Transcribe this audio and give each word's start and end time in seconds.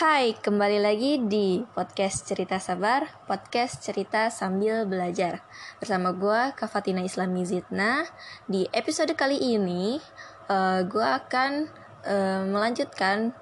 Hai, 0.00 0.32
kembali 0.32 0.80
lagi 0.80 1.20
di 1.28 1.60
podcast 1.76 2.24
Cerita 2.24 2.56
Sabar, 2.56 3.20
podcast 3.28 3.84
cerita 3.84 4.32
sambil 4.32 4.88
belajar. 4.88 5.44
Bersama 5.76 6.16
gue, 6.16 6.56
Kafatina 6.56 7.04
Islami 7.04 7.44
Zidna. 7.44 8.08
Di 8.48 8.64
episode 8.72 9.12
kali 9.12 9.36
ini, 9.36 10.00
uh, 10.48 10.80
eh, 10.80 10.80
gue 10.88 11.04
akan 11.04 11.68
uh, 12.08 12.48
melanjutkan 12.48 13.36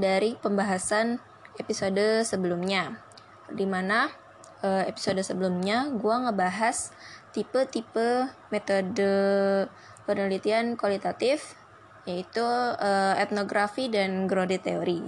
dari 0.00 0.32
pembahasan 0.32 1.20
episode 1.60 2.24
sebelumnya. 2.24 3.04
Di 3.52 3.68
mana 3.68 4.08
uh, 4.64 4.88
episode 4.88 5.20
sebelumnya 5.20 5.92
gue 5.92 6.14
ngebahas 6.24 6.88
tipe-tipe 7.36 8.32
metode 8.48 9.12
penelitian 10.08 10.72
kualitatif 10.80 11.52
yaitu 12.08 12.40
uh, 12.40 13.12
etnografi 13.20 13.92
dan 13.92 14.24
Grode 14.24 14.56
teori. 14.56 15.04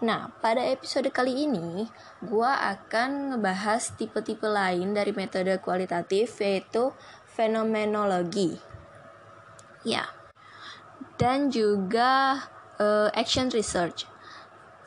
Nah, 0.00 0.32
pada 0.40 0.64
episode 0.64 1.12
kali 1.12 1.44
ini, 1.44 1.84
gue 2.24 2.48
akan 2.48 3.36
ngebahas 3.36 3.92
tipe-tipe 4.00 4.48
lain 4.48 4.96
dari 4.96 5.12
metode 5.12 5.52
kualitatif, 5.60 6.40
yaitu 6.40 6.96
fenomenologi. 7.28 8.56
Ya, 9.84 10.08
dan 11.20 11.52
juga 11.52 12.40
uh, 12.80 13.12
action 13.12 13.52
research. 13.52 14.08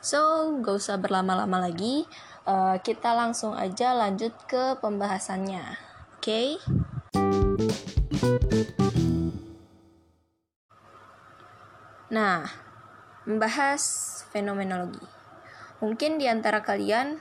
So, 0.02 0.50
gak 0.58 0.82
usah 0.82 0.98
berlama-lama 0.98 1.62
lagi, 1.62 2.10
uh, 2.42 2.74
kita 2.82 3.14
langsung 3.14 3.54
aja 3.54 3.94
lanjut 3.94 4.34
ke 4.50 4.74
pembahasannya. 4.82 5.78
Oke? 6.18 6.58
Okay? 6.58 6.81
Nah, 12.22 12.46
membahas 13.26 13.82
fenomenologi. 14.30 15.02
Mungkin 15.82 16.22
di 16.22 16.30
antara 16.30 16.62
kalian 16.62 17.18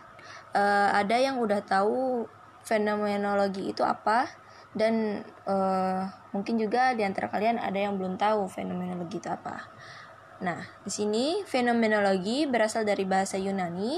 uh, 0.54 0.94
ada 0.94 1.18
yang 1.18 1.42
udah 1.42 1.66
tahu 1.66 2.30
fenomenologi 2.62 3.74
itu 3.74 3.82
apa 3.82 4.30
dan 4.78 5.26
uh, 5.50 6.06
mungkin 6.38 6.62
juga 6.62 6.94
di 6.94 7.02
antara 7.02 7.34
kalian 7.34 7.58
ada 7.58 7.82
yang 7.82 7.98
belum 7.98 8.22
tahu 8.22 8.46
fenomenologi 8.46 9.18
itu 9.18 9.26
apa. 9.26 9.74
Nah, 10.46 10.62
di 10.86 10.94
sini 10.94 11.42
fenomenologi 11.50 12.46
berasal 12.46 12.86
dari 12.86 13.02
bahasa 13.02 13.42
Yunani. 13.42 13.98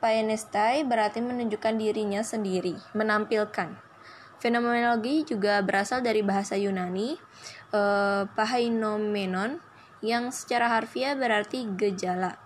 Paenestai 0.00 0.84
berarti 0.84 1.20
menunjukkan 1.20 1.76
dirinya 1.76 2.24
sendiri, 2.24 2.76
menampilkan. 2.96 3.76
Fenomenologi 4.40 5.28
juga 5.28 5.60
berasal 5.64 6.04
dari 6.04 6.20
bahasa 6.20 6.56
Yunani, 6.56 7.16
uh, 7.72 8.28
pahainomenon 8.32 9.65
yang 10.06 10.30
secara 10.30 10.70
harfiah 10.70 11.18
berarti 11.18 11.66
gejala 11.74 12.38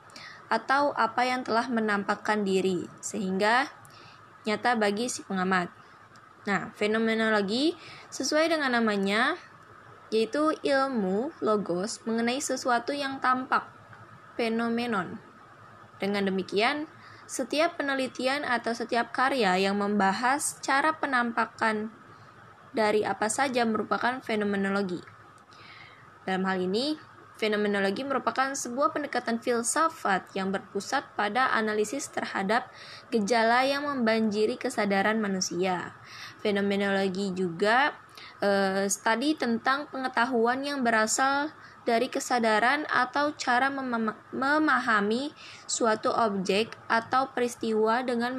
atau 0.48 0.96
apa 0.96 1.28
yang 1.28 1.44
telah 1.44 1.68
menampakkan 1.68 2.42
diri 2.42 2.88
sehingga 3.04 3.70
nyata 4.48 4.74
bagi 4.80 5.12
si 5.12 5.20
pengamat. 5.22 5.68
Nah, 6.48 6.72
fenomenologi 6.72 7.76
sesuai 8.08 8.48
dengan 8.48 8.72
namanya 8.80 9.36
yaitu 10.10 10.56
ilmu 10.66 11.30
logos 11.38 12.02
mengenai 12.02 12.42
sesuatu 12.42 12.90
yang 12.90 13.22
tampak, 13.22 13.70
fenomenon. 14.34 15.22
Dengan 16.02 16.26
demikian, 16.26 16.90
setiap 17.30 17.78
penelitian 17.78 18.42
atau 18.42 18.74
setiap 18.74 19.14
karya 19.14 19.54
yang 19.54 19.78
membahas 19.78 20.58
cara 20.58 20.98
penampakan 20.98 21.94
dari 22.74 23.06
apa 23.06 23.30
saja 23.30 23.62
merupakan 23.62 24.18
fenomenologi. 24.18 24.98
Dalam 26.26 26.42
hal 26.42 26.58
ini, 26.58 26.98
Fenomenologi 27.40 28.04
merupakan 28.04 28.52
sebuah 28.52 28.92
pendekatan 28.92 29.40
filsafat 29.40 30.28
yang 30.36 30.52
berpusat 30.52 31.08
pada 31.16 31.48
analisis 31.56 32.12
terhadap 32.12 32.68
gejala 33.08 33.64
yang 33.64 33.88
membanjiri 33.88 34.60
kesadaran 34.60 35.16
manusia. 35.24 35.96
Fenomenologi 36.44 37.32
juga 37.32 37.96
uh, 38.44 38.84
studi 38.92 39.40
tentang 39.40 39.88
pengetahuan 39.88 40.60
yang 40.60 40.84
berasal 40.84 41.48
dari 41.88 42.12
kesadaran 42.12 42.84
atau 42.92 43.32
cara 43.40 43.72
mem 43.72 44.12
memahami 44.36 45.32
suatu 45.64 46.12
objek 46.12 46.76
atau 46.92 47.32
peristiwa 47.32 48.04
dengan 48.04 48.36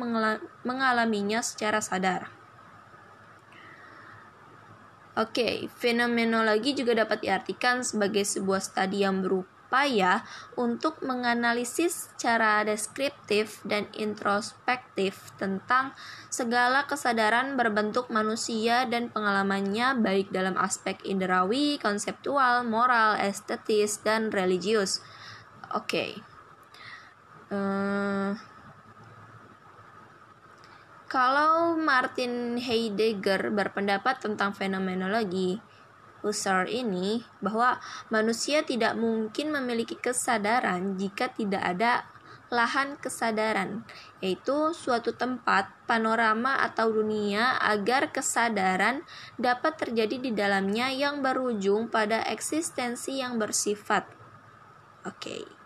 mengalaminya 0.61 1.41
secara 1.41 1.81
sadar. 1.81 2.40
Oke, 5.11 5.67
fenomenologi 5.67 6.71
juga 6.71 7.03
dapat 7.03 7.27
diartikan 7.27 7.83
sebagai 7.83 8.23
sebuah 8.23 8.63
studi 8.63 9.03
yang 9.03 9.19
berupaya 9.19 10.23
untuk 10.55 11.03
menganalisis 11.03 12.15
secara 12.15 12.63
deskriptif 12.63 13.59
dan 13.67 13.91
introspektif 13.91 15.35
tentang 15.35 15.91
segala 16.31 16.87
kesadaran 16.87 17.59
berbentuk 17.59 18.07
manusia 18.07 18.87
dan 18.87 19.11
pengalamannya 19.11 19.99
baik 19.99 20.31
dalam 20.31 20.55
aspek 20.55 20.95
indrawi, 21.03 21.75
konseptual, 21.83 22.63
moral, 22.63 23.19
estetis, 23.19 23.99
dan 23.99 24.31
religius. 24.31 25.03
Oke. 25.75 25.83
Okay. 25.91 26.11
Uh, 27.51 28.31
eh, 28.31 28.31
kalau 31.11 31.75
Martin 31.75 32.55
Heidegger 32.55 33.51
berpendapat 33.51 34.23
tentang 34.23 34.55
fenomenologi, 34.55 35.59
Husserl 36.23 36.71
ini 36.71 37.19
bahwa 37.43 37.83
manusia 38.07 38.63
tidak 38.63 38.95
mungkin 38.95 39.51
memiliki 39.51 39.99
kesadaran 39.99 40.95
jika 40.95 41.27
tidak 41.35 41.67
ada 41.67 42.07
lahan 42.47 42.95
kesadaran, 42.95 43.83
yaitu 44.23 44.71
suatu 44.71 45.11
tempat, 45.11 45.67
panorama 45.83 46.63
atau 46.63 46.87
dunia 46.87 47.59
agar 47.59 48.15
kesadaran 48.15 49.03
dapat 49.35 49.75
terjadi 49.75 50.15
di 50.15 50.31
dalamnya 50.31 50.95
yang 50.95 51.19
berujung 51.19 51.91
pada 51.91 52.23
eksistensi 52.23 53.19
yang 53.19 53.35
bersifat. 53.35 54.07
Oke. 55.03 55.43
Okay. 55.43 55.60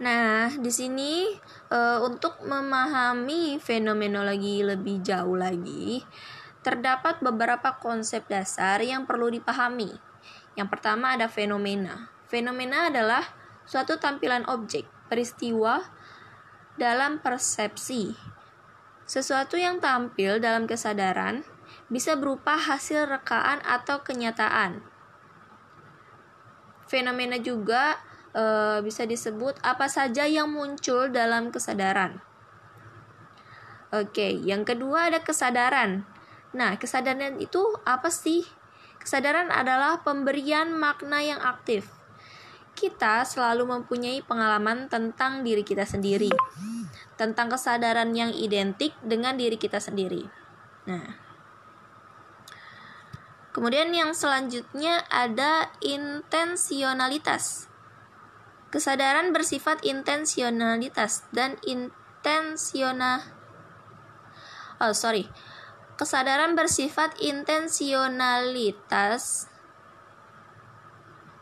Nah, 0.00 0.48
di 0.56 0.72
sini 0.72 1.28
uh, 1.68 2.00
untuk 2.00 2.40
memahami 2.40 3.60
fenomenologi 3.60 4.64
lebih 4.64 5.04
jauh 5.04 5.36
lagi, 5.36 6.00
terdapat 6.64 7.20
beberapa 7.20 7.76
konsep 7.76 8.24
dasar 8.24 8.80
yang 8.80 9.04
perlu 9.04 9.28
dipahami. 9.28 9.92
Yang 10.56 10.68
pertama 10.72 11.20
ada 11.20 11.28
fenomena. 11.28 12.08
Fenomena 12.32 12.88
adalah 12.88 13.28
suatu 13.68 14.00
tampilan 14.00 14.48
objek, 14.48 14.88
peristiwa 15.12 15.84
dalam 16.80 17.20
persepsi. 17.20 18.16
Sesuatu 19.04 19.60
yang 19.60 19.84
tampil 19.84 20.40
dalam 20.40 20.64
kesadaran 20.64 21.44
bisa 21.92 22.16
berupa 22.16 22.56
hasil 22.56 23.04
rekaan 23.04 23.60
atau 23.68 24.00
kenyataan. 24.00 24.80
Fenomena 26.88 27.36
juga 27.36 28.00
e, 28.34 28.44
bisa 28.84 29.06
disebut 29.06 29.58
apa 29.62 29.86
saja 29.86 30.26
yang 30.26 30.50
muncul 30.50 31.10
dalam 31.10 31.50
kesadaran. 31.54 32.22
Oke, 33.90 34.30
yang 34.46 34.62
kedua 34.62 35.10
ada 35.10 35.18
kesadaran. 35.18 36.06
Nah, 36.54 36.78
kesadaran 36.78 37.42
itu 37.42 37.62
apa 37.82 38.06
sih? 38.06 38.46
Kesadaran 39.00 39.50
adalah 39.50 40.04
pemberian 40.04 40.70
makna 40.76 41.24
yang 41.24 41.40
aktif. 41.40 41.90
Kita 42.76 43.26
selalu 43.26 43.66
mempunyai 43.66 44.22
pengalaman 44.22 44.86
tentang 44.86 45.42
diri 45.42 45.66
kita 45.66 45.82
sendiri, 45.88 46.30
tentang 47.18 47.50
kesadaran 47.50 48.14
yang 48.14 48.30
identik 48.30 48.94
dengan 49.02 49.34
diri 49.34 49.58
kita 49.58 49.82
sendiri. 49.82 50.28
Nah, 50.86 51.18
kemudian 53.50 53.90
yang 53.90 54.14
selanjutnya 54.14 55.02
ada 55.10 55.72
intensionalitas. 55.82 57.69
Kesadaran 58.70 59.34
bersifat 59.34 59.82
intensionalitas 59.82 61.26
dan 61.34 61.58
intensiona 61.66 63.40
Oh, 64.80 64.96
sorry. 64.96 65.28
Kesadaran 66.00 66.56
bersifat 66.56 67.12
intensionalitas 67.20 69.44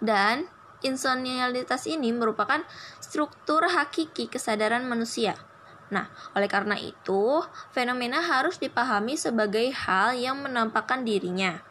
dan 0.03 0.51
insonialitas 0.83 1.87
ini 1.87 2.11
merupakan 2.11 2.67
struktur 2.99 3.71
hakiki 3.71 4.27
kesadaran 4.27 4.91
manusia. 4.91 5.39
Nah, 5.95 6.11
oleh 6.35 6.51
karena 6.51 6.75
itu, 6.75 7.47
fenomena 7.71 8.27
harus 8.27 8.59
dipahami 8.59 9.15
sebagai 9.15 9.71
hal 9.71 10.19
yang 10.19 10.43
menampakkan 10.43 11.07
dirinya. 11.07 11.63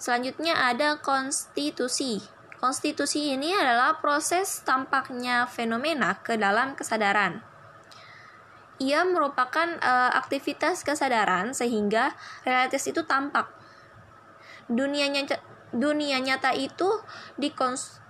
Selanjutnya 0.00 0.56
ada 0.56 0.96
konstitusi. 0.96 2.24
Konstitusi 2.58 3.38
ini 3.38 3.54
adalah 3.54 4.02
proses 4.02 4.66
tampaknya 4.66 5.46
fenomena 5.46 6.18
ke 6.18 6.34
dalam 6.34 6.74
kesadaran. 6.74 7.38
Ia 8.82 9.06
merupakan 9.06 9.78
uh, 9.78 10.10
aktivitas 10.18 10.82
kesadaran 10.82 11.54
sehingga 11.54 12.18
realitas 12.42 12.82
itu 12.90 13.06
tampak. 13.06 13.46
Dunia 14.66 15.06
nyata, 15.06 15.38
dunia 15.70 16.18
nyata 16.18 16.50
itu 16.54 16.86
dikons 17.38 18.02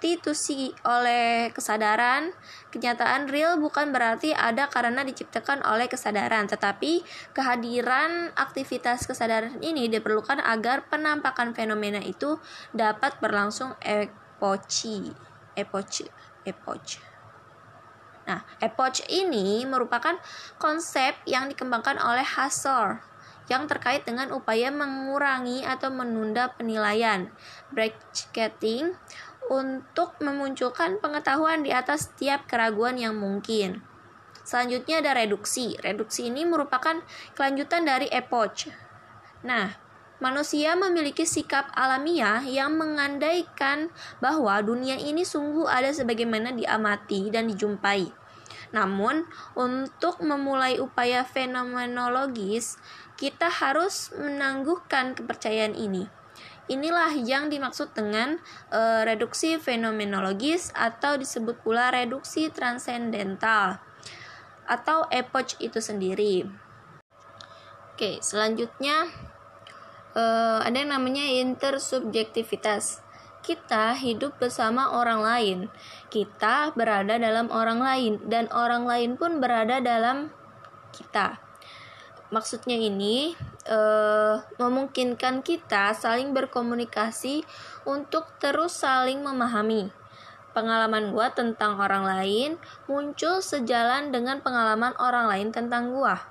substitusi 0.00 0.72
oleh 0.88 1.52
kesadaran. 1.52 2.32
Kenyataan 2.72 3.28
real 3.28 3.60
bukan 3.60 3.92
berarti 3.92 4.32
ada 4.32 4.64
karena 4.72 5.04
diciptakan 5.04 5.60
oleh 5.60 5.92
kesadaran, 5.92 6.48
tetapi 6.48 7.04
kehadiran 7.36 8.32
aktivitas 8.32 9.04
kesadaran 9.04 9.60
ini 9.60 9.92
diperlukan 9.92 10.40
agar 10.40 10.88
penampakan 10.88 11.52
fenomena 11.52 12.00
itu 12.00 12.40
dapat 12.72 13.20
berlangsung 13.20 13.76
epochi. 13.84 15.12
Epoch. 15.52 16.08
Epoch. 16.48 16.96
Nah, 18.24 18.40
epoch 18.64 19.04
ini 19.12 19.68
merupakan 19.68 20.16
konsep 20.56 21.12
yang 21.28 21.52
dikembangkan 21.52 22.00
oleh 22.00 22.24
Hassor 22.24 23.04
yang 23.50 23.66
terkait 23.66 24.06
dengan 24.06 24.30
upaya 24.30 24.70
mengurangi 24.70 25.66
atau 25.66 25.90
menunda 25.90 26.54
penilaian, 26.54 27.26
bracketing, 27.74 28.94
untuk 29.50 30.14
memunculkan 30.22 31.02
pengetahuan 31.02 31.66
di 31.66 31.74
atas 31.74 32.06
setiap 32.06 32.46
keraguan 32.46 32.94
yang 32.94 33.18
mungkin. 33.18 33.82
Selanjutnya 34.46 35.02
ada 35.02 35.18
reduksi. 35.18 35.74
Reduksi 35.82 36.30
ini 36.30 36.46
merupakan 36.46 37.02
kelanjutan 37.34 37.82
dari 37.82 38.06
epoch. 38.14 38.70
Nah, 39.42 39.74
manusia 40.22 40.78
memiliki 40.78 41.26
sikap 41.26 41.66
alamiah 41.74 42.46
yang 42.46 42.78
mengandaikan 42.78 43.90
bahwa 44.22 44.54
dunia 44.62 44.94
ini 44.94 45.26
sungguh 45.26 45.66
ada 45.66 45.90
sebagaimana 45.90 46.54
diamati 46.54 47.26
dan 47.34 47.50
dijumpai. 47.50 48.10
Namun, 48.70 49.26
untuk 49.58 50.22
memulai 50.22 50.78
upaya 50.78 51.26
fenomenologis, 51.26 52.78
kita 53.18 53.50
harus 53.50 54.14
menangguhkan 54.14 55.18
kepercayaan 55.18 55.74
ini. 55.74 56.19
Inilah 56.70 57.18
yang 57.18 57.50
dimaksud 57.50 57.90
dengan 57.98 58.38
e, 58.70 59.02
reduksi 59.02 59.58
fenomenologis 59.58 60.70
atau 60.70 61.18
disebut 61.18 61.58
pula 61.66 61.90
reduksi 61.90 62.46
transendental 62.46 63.82
atau 64.70 65.02
epoch 65.10 65.58
itu 65.58 65.82
sendiri. 65.82 66.46
Oke, 67.90 68.22
selanjutnya 68.22 69.10
e, 70.14 70.22
ada 70.62 70.76
yang 70.78 70.94
namanya 70.94 71.26
intersubjektivitas. 71.26 73.02
Kita 73.42 73.98
hidup 73.98 74.38
bersama 74.38 74.94
orang 74.94 75.26
lain. 75.26 75.58
Kita 76.06 76.70
berada 76.78 77.18
dalam 77.18 77.50
orang 77.50 77.82
lain 77.82 78.12
dan 78.30 78.46
orang 78.54 78.86
lain 78.86 79.18
pun 79.18 79.42
berada 79.42 79.82
dalam 79.82 80.30
kita. 80.94 81.42
Maksudnya 82.30 82.78
ini 82.78 83.34
uh, 83.68 84.40
memungkinkan 84.56 85.44
kita 85.44 85.92
saling 85.92 86.32
berkomunikasi 86.32 87.44
untuk 87.84 88.30
terus 88.40 88.80
saling 88.80 89.20
memahami. 89.20 89.92
Pengalaman 90.50 91.14
gua 91.14 91.30
tentang 91.30 91.78
orang 91.78 92.02
lain 92.02 92.58
muncul 92.90 93.38
sejalan 93.38 94.10
dengan 94.10 94.42
pengalaman 94.42 94.96
orang 94.98 95.30
lain 95.30 95.48
tentang 95.54 95.94
gua. 95.94 96.26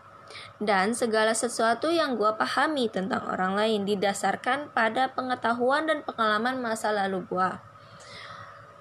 Dan 0.61 0.93
segala 0.93 1.33
sesuatu 1.33 1.89
yang 1.89 2.19
gua 2.19 2.35
pahami 2.35 2.91
tentang 2.91 3.25
orang 3.25 3.55
lain 3.55 3.87
didasarkan 3.87 4.75
pada 4.75 5.13
pengetahuan 5.15 5.87
dan 5.87 6.03
pengalaman 6.03 6.59
masa 6.59 6.91
lalu 6.91 7.23
gua. 7.31 7.68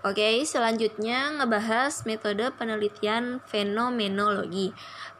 Oke, 0.06 0.47
selanjutnya 0.47 1.35
ngebahas 1.35 2.06
metode 2.06 2.55
penelitian 2.55 3.43
fenomenologi. 3.50 4.71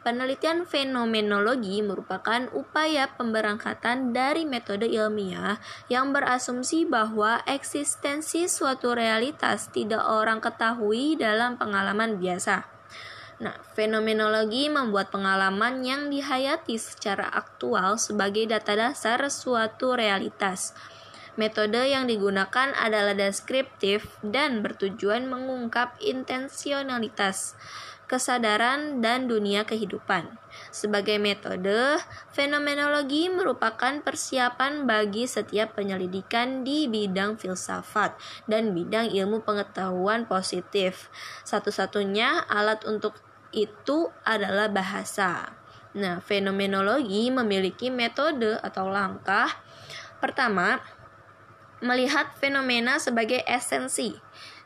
Penelitian 0.07 0.63
fenomenologi 0.63 1.83
merupakan 1.83 2.47
upaya 2.55 3.11
pemberangkatan 3.11 4.15
dari 4.15 4.47
metode 4.47 4.87
ilmiah 4.87 5.59
yang 5.91 6.15
berasumsi 6.15 6.87
bahwa 6.87 7.43
eksistensi 7.43 8.47
suatu 8.47 8.95
realitas 8.95 9.67
tidak 9.67 9.99
orang 9.99 10.39
ketahui 10.39 11.19
dalam 11.19 11.59
pengalaman 11.59 12.15
biasa. 12.15 12.63
Nah, 13.43 13.59
fenomenologi 13.75 14.71
membuat 14.71 15.11
pengalaman 15.11 15.83
yang 15.83 16.07
dihayati 16.07 16.79
secara 16.79 17.27
aktual 17.27 17.99
sebagai 17.99 18.47
data 18.47 18.79
dasar 18.79 19.27
suatu 19.27 19.91
realitas. 19.95 20.71
Metode 21.39 21.87
yang 21.87 22.11
digunakan 22.11 22.75
adalah 22.75 23.15
deskriptif 23.15 24.19
dan 24.19 24.59
bertujuan 24.59 25.31
mengungkap 25.31 25.95
intensionalitas 26.03 27.55
kesadaran, 28.09 29.05
dan 29.05 29.29
dunia 29.29 29.63
kehidupan. 29.69 30.41
Sebagai 30.73 31.21
metode, 31.21 32.01
fenomenologi 32.33 33.29
merupakan 33.29 34.01
persiapan 34.01 34.89
bagi 34.89 35.29
setiap 35.29 35.77
penyelidikan 35.77 36.65
di 36.65 36.89
bidang 36.89 37.37
filsafat 37.37 38.17
dan 38.49 38.73
bidang 38.73 39.13
ilmu 39.13 39.45
pengetahuan 39.45 40.25
positif. 40.25 41.13
Satu-satunya 41.45 42.49
alat 42.49 42.81
untuk 42.89 43.13
itu 43.53 44.09
adalah 44.25 44.73
bahasa. 44.73 45.53
Nah, 45.93 46.17
fenomenologi 46.17 47.29
memiliki 47.29 47.93
metode 47.93 48.57
atau 48.57 48.89
langkah. 48.89 49.53
Pertama, 50.17 50.81
melihat 51.79 52.31
fenomena 52.39 52.99
sebagai 52.99 53.43
esensi, 53.47 54.15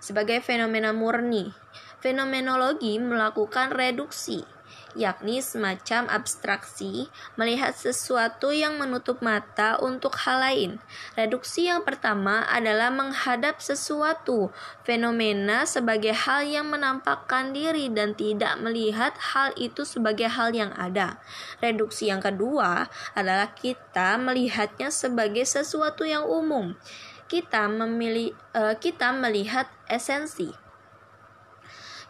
sebagai 0.01 0.41
fenomena 0.41 0.91
murni. 0.91 1.53
Fenomenologi 2.03 2.99
melakukan 2.99 3.71
reduksi, 3.71 4.43
yakni 4.93 5.43
semacam 5.43 6.09
abstraksi, 6.09 7.11
melihat 7.37 7.75
sesuatu 7.77 8.49
yang 8.49 8.79
menutup 8.81 9.19
mata 9.21 9.77
untuk 9.81 10.17
hal 10.25 10.41
lain. 10.41 10.71
Reduksi 11.13 11.69
yang 11.69 11.85
pertama 11.85 12.45
adalah 12.49 12.89
menghadap 12.89 13.61
sesuatu 13.61 14.49
fenomena 14.81 15.67
sebagai 15.69 16.15
hal 16.15 16.47
yang 16.47 16.71
menampakkan 16.71 17.51
diri 17.51 17.91
dan 17.91 18.17
tidak 18.17 18.57
melihat 18.61 19.13
hal 19.35 19.53
itu 19.59 19.85
sebagai 19.85 20.31
hal 20.31 20.55
yang 20.55 20.73
ada. 20.73 21.21
Reduksi 21.61 22.09
yang 22.09 22.23
kedua 22.23 22.87
adalah 23.13 23.53
kita 23.53 24.17
melihatnya 24.17 24.89
sebagai 24.89 25.45
sesuatu 25.45 26.07
yang 26.07 26.25
umum. 26.25 26.73
Kita 27.27 27.65
memilih 27.65 28.37
uh, 28.53 28.77
kita 28.77 29.09
melihat 29.09 29.65
esensi 29.89 30.62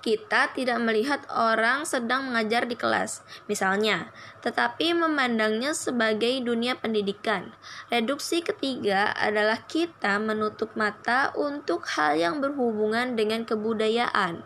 kita 0.04 0.52
tidak 0.52 0.84
melihat 0.84 1.24
orang 1.32 1.88
sedang 1.88 2.28
mengajar 2.28 2.68
di 2.68 2.76
kelas, 2.76 3.24
misalnya, 3.48 4.12
tetapi 4.44 4.92
memandangnya 4.92 5.72
sebagai 5.72 6.44
dunia 6.44 6.76
pendidikan. 6.76 7.56
Reduksi 7.88 8.44
ketiga 8.44 9.16
adalah 9.16 9.64
kita 9.64 10.20
menutup 10.20 10.76
mata 10.76 11.32
untuk 11.40 11.88
hal 11.96 12.20
yang 12.20 12.44
berhubungan 12.44 13.16
dengan 13.16 13.48
kebudayaan. 13.48 14.44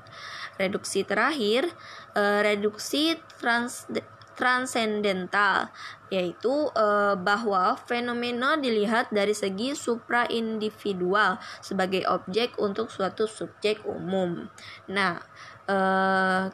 Reduksi 0.61 1.01
terakhir, 1.01 1.73
eh, 2.13 2.39
reduksi 2.45 3.17
trans 3.41 3.89
transendental 4.37 5.73
yaitu 6.07 6.71
e, 6.71 7.15
bahwa 7.19 7.75
fenomena 7.85 8.55
dilihat 8.55 9.11
dari 9.11 9.35
segi 9.35 9.75
supraindividual 9.75 11.39
sebagai 11.59 12.07
objek 12.07 12.55
untuk 12.59 12.87
suatu 12.89 13.27
subjek 13.27 13.83
umum. 13.83 14.47
Nah, 14.89 15.19
e, 15.67 15.77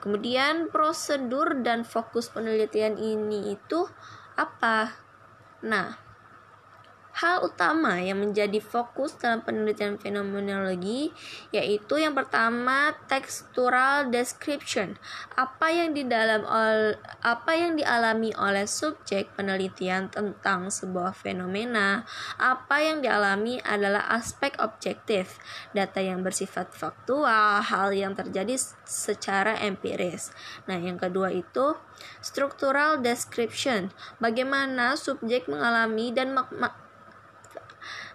kemudian 0.02 0.70
prosedur 0.74 1.62
dan 1.62 1.86
fokus 1.86 2.30
penelitian 2.34 2.98
ini 2.98 3.56
itu 3.56 3.86
apa? 4.36 4.94
Nah, 5.64 6.03
Hal 7.14 7.46
utama 7.46 8.02
yang 8.02 8.26
menjadi 8.26 8.58
fokus 8.58 9.14
dalam 9.22 9.46
penelitian 9.46 10.02
fenomenologi 10.02 11.14
yaitu 11.54 12.02
yang 12.02 12.18
pertama 12.18 12.98
textural 13.06 14.10
description. 14.10 14.98
Apa 15.38 15.70
yang 15.70 15.94
di 15.94 16.10
dalam 16.10 16.42
apa 17.22 17.52
yang 17.54 17.78
dialami 17.78 18.34
oleh 18.34 18.66
subjek 18.66 19.30
penelitian 19.38 20.10
tentang 20.10 20.74
sebuah 20.74 21.14
fenomena, 21.14 22.02
apa 22.42 22.82
yang 22.82 23.06
dialami 23.06 23.62
adalah 23.62 24.10
aspek 24.10 24.58
objektif, 24.58 25.38
data 25.70 26.02
yang 26.02 26.26
bersifat 26.26 26.74
faktual, 26.74 27.62
hal 27.62 27.94
yang 27.94 28.18
terjadi 28.18 28.58
secara 28.90 29.54
empiris. 29.62 30.34
Nah, 30.66 30.82
yang 30.82 30.98
kedua 30.98 31.30
itu 31.30 31.78
structural 32.26 33.00
description. 33.06 33.94
Bagaimana 34.18 34.98
subjek 34.98 35.46
mengalami 35.46 36.10
dan 36.10 36.34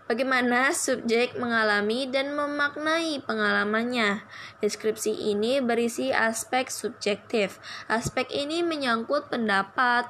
Bagaimana 0.08 0.72
subjek 0.72 1.36
mengalami 1.36 2.08
dan 2.08 2.32
memaknai 2.32 3.20
pengalamannya. 3.28 4.24
Deskripsi 4.64 5.12
ini 5.12 5.60
berisi 5.60 6.08
aspek 6.08 6.72
subjektif. 6.72 7.60
Aspek 7.92 8.32
ini 8.32 8.64
menyangkut 8.64 9.28
pendapat, 9.28 10.08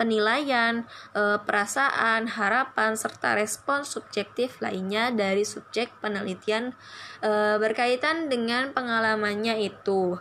penilaian, 0.00 0.88
eh, 1.12 1.38
perasaan, 1.44 2.24
harapan, 2.24 2.96
serta 2.96 3.36
respon 3.36 3.84
subjektif 3.84 4.64
lainnya 4.64 5.12
dari 5.12 5.44
subjek 5.44 5.92
penelitian 6.00 6.72
eh, 7.20 7.60
berkaitan 7.60 8.32
dengan 8.32 8.72
pengalamannya 8.72 9.60
itu. 9.60 10.16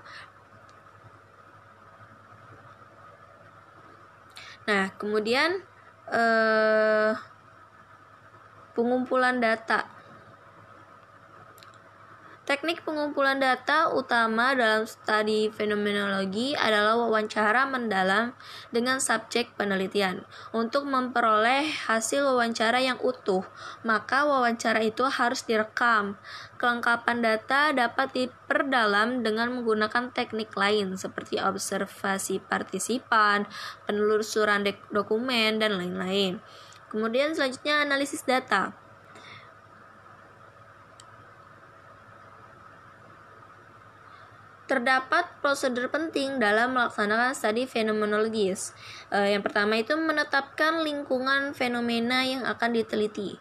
Nah, 4.68 4.92
kemudian 5.00 5.64
eh, 6.12 7.37
pengumpulan 8.78 9.42
data. 9.42 9.98
Teknik 12.48 12.80
pengumpulan 12.88 13.44
data 13.44 13.92
utama 13.92 14.56
dalam 14.56 14.88
studi 14.88 15.52
fenomenologi 15.52 16.56
adalah 16.56 16.96
wawancara 16.96 17.68
mendalam 17.68 18.32
dengan 18.72 19.04
subjek 19.04 19.52
penelitian. 19.60 20.24
Untuk 20.56 20.88
memperoleh 20.88 21.68
hasil 21.92 22.24
wawancara 22.24 22.80
yang 22.80 23.04
utuh, 23.04 23.44
maka 23.84 24.24
wawancara 24.24 24.80
itu 24.80 25.04
harus 25.12 25.44
direkam. 25.44 26.16
Kelengkapan 26.56 27.20
data 27.20 27.76
dapat 27.76 28.16
diperdalam 28.16 29.28
dengan 29.28 29.52
menggunakan 29.52 30.16
teknik 30.16 30.56
lain 30.56 30.96
seperti 30.96 31.44
observasi 31.44 32.40
partisipan, 32.48 33.44
penelusuran 33.84 34.64
dokumen, 34.88 35.60
dan 35.60 35.76
lain-lain. 35.76 36.40
Kemudian 36.88 37.36
selanjutnya 37.36 37.84
analisis 37.84 38.24
data. 38.24 38.72
Terdapat 44.68 45.40
prosedur 45.40 45.88
penting 45.88 46.44
dalam 46.44 46.76
melaksanakan 46.76 47.32
studi 47.32 47.64
fenomenologis. 47.64 48.76
E, 49.08 49.32
yang 49.32 49.40
pertama 49.40 49.80
itu 49.80 49.96
menetapkan 49.96 50.84
lingkungan 50.84 51.56
fenomena 51.56 52.28
yang 52.28 52.44
akan 52.44 52.76
diteliti. 52.76 53.40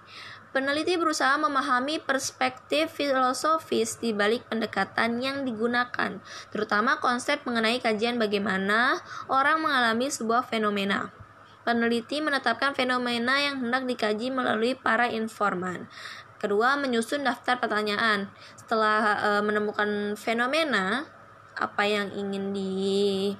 Peneliti 0.55 0.95
berusaha 0.95 1.35
memahami 1.35 1.99
perspektif 1.99 2.95
filosofis 2.95 3.99
di 3.99 4.15
balik 4.15 4.47
pendekatan 4.47 5.19
yang 5.19 5.43
digunakan, 5.43 6.23
terutama 6.55 7.03
konsep 7.03 7.43
mengenai 7.43 7.83
kajian 7.83 8.17
bagaimana 8.23 9.03
orang 9.27 9.61
mengalami 9.61 10.09
sebuah 10.09 10.47
fenomena. 10.47 11.26
Peneliti 11.67 12.23
menetapkan 12.23 12.79
fenomena 12.79 13.43
yang 13.43 13.59
hendak 13.59 13.91
dikaji 13.91 14.31
melalui 14.31 14.79
para 14.79 15.11
informan. 15.11 15.91
Kedua, 16.39 16.79
menyusun 16.79 17.27
daftar 17.27 17.59
pertanyaan. 17.59 18.31
Setelah 18.55 19.19
e, 19.19 19.31
menemukan 19.43 20.15
fenomena, 20.15 21.11
apa 21.57 21.89
yang 21.89 22.13
ingin 22.13 22.53
di 22.53 23.33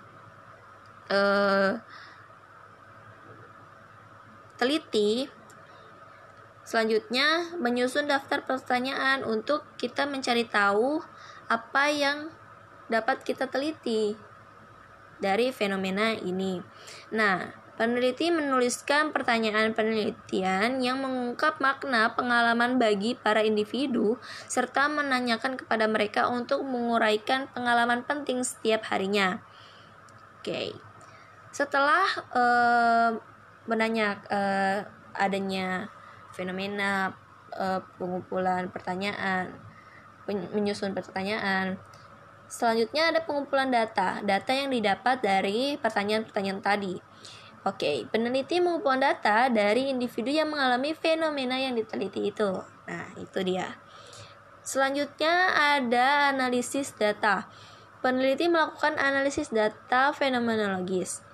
uh, 1.13 1.77
teliti 4.57 5.29
selanjutnya 6.65 7.55
menyusun 7.61 8.09
daftar 8.11 8.43
pertanyaan 8.43 9.23
untuk 9.23 9.63
kita 9.79 10.09
mencari 10.09 10.49
tahu 10.49 10.99
apa 11.47 11.85
yang 11.93 12.33
dapat 12.91 13.23
kita 13.23 13.47
teliti 13.47 14.19
dari 15.23 15.55
fenomena 15.55 16.11
ini. 16.17 16.59
Nah, 17.15 17.66
Peneliti 17.77 18.33
menuliskan 18.33 19.13
pertanyaan 19.13 19.77
penelitian 19.77 20.81
yang 20.81 20.97
mengungkap 20.97 21.61
makna 21.61 22.17
pengalaman 22.17 22.81
bagi 22.81 23.13
para 23.13 23.45
individu 23.45 24.17
serta 24.49 24.89
menanyakan 24.89 25.61
kepada 25.61 25.85
mereka 25.85 26.33
untuk 26.33 26.65
menguraikan 26.65 27.53
pengalaman 27.53 28.01
penting 28.09 28.41
setiap 28.41 28.89
harinya. 28.89 29.45
Oke. 30.41 30.73
Setelah 31.53 32.09
uh, 32.33 33.11
menanya 33.69 34.25
uh, 34.33 34.81
adanya 35.13 35.93
fenomena 36.33 37.13
uh, 37.53 37.85
pengumpulan 38.01 38.73
pertanyaan, 38.73 39.53
menyusun 40.25 40.97
pertanyaan, 40.97 41.77
Selanjutnya 42.47 43.11
ada 43.11 43.27
pengumpulan 43.27 43.75
data, 43.75 44.23
data 44.23 44.55
yang 44.55 44.71
didapat 44.71 45.19
dari 45.19 45.75
pertanyaan-pertanyaan 45.83 46.63
tadi. 46.63 46.95
Oke, 47.67 48.07
peneliti 48.15 48.63
mengumpulkan 48.63 49.03
data 49.03 49.51
dari 49.51 49.91
individu 49.91 50.31
yang 50.31 50.55
mengalami 50.55 50.95
fenomena 50.95 51.59
yang 51.59 51.75
diteliti 51.75 52.31
itu. 52.31 52.47
Nah, 52.87 53.11
itu 53.19 53.43
dia. 53.43 53.75
Selanjutnya 54.63 55.51
ada 55.51 56.31
analisis 56.31 56.95
data. 56.95 57.51
Peneliti 58.07 58.47
melakukan 58.47 58.95
analisis 58.95 59.51
data 59.51 60.15
fenomenologis. 60.15 61.27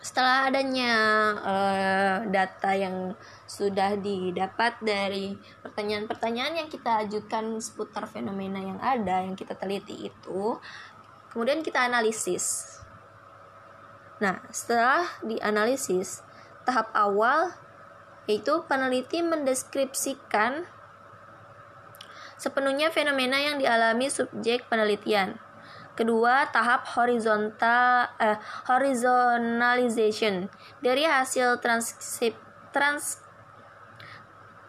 Setelah 0.00 0.48
adanya 0.48 0.92
uh, 1.36 2.18
data 2.32 2.72
yang 2.72 3.12
sudah 3.44 3.92
didapat 4.00 4.80
dari 4.80 5.36
pertanyaan-pertanyaan 5.60 6.64
yang 6.64 6.68
kita 6.72 7.04
ajukan 7.04 7.60
seputar 7.60 8.08
fenomena 8.08 8.56
yang 8.56 8.80
ada 8.80 9.20
yang 9.20 9.36
kita 9.36 9.52
teliti 9.52 10.08
itu, 10.08 10.56
kemudian 11.28 11.60
kita 11.60 11.84
analisis 11.84 12.77
Nah, 14.18 14.42
setelah 14.50 15.06
dianalisis, 15.22 16.26
tahap 16.66 16.90
awal 16.94 17.54
yaitu 18.28 18.60
peneliti 18.68 19.24
mendeskripsikan 19.24 20.68
sepenuhnya 22.36 22.92
fenomena 22.92 23.40
yang 23.40 23.56
dialami 23.56 24.12
subjek 24.12 24.68
penelitian. 24.68 25.40
Kedua, 25.96 26.52
tahap 26.54 26.86
horizontal 26.94 28.06
eh, 28.22 28.38
horizontalization 28.70 30.46
dari 30.78 31.02
hasil 31.02 31.58
transkrip 31.58 32.38
trans 32.70 33.18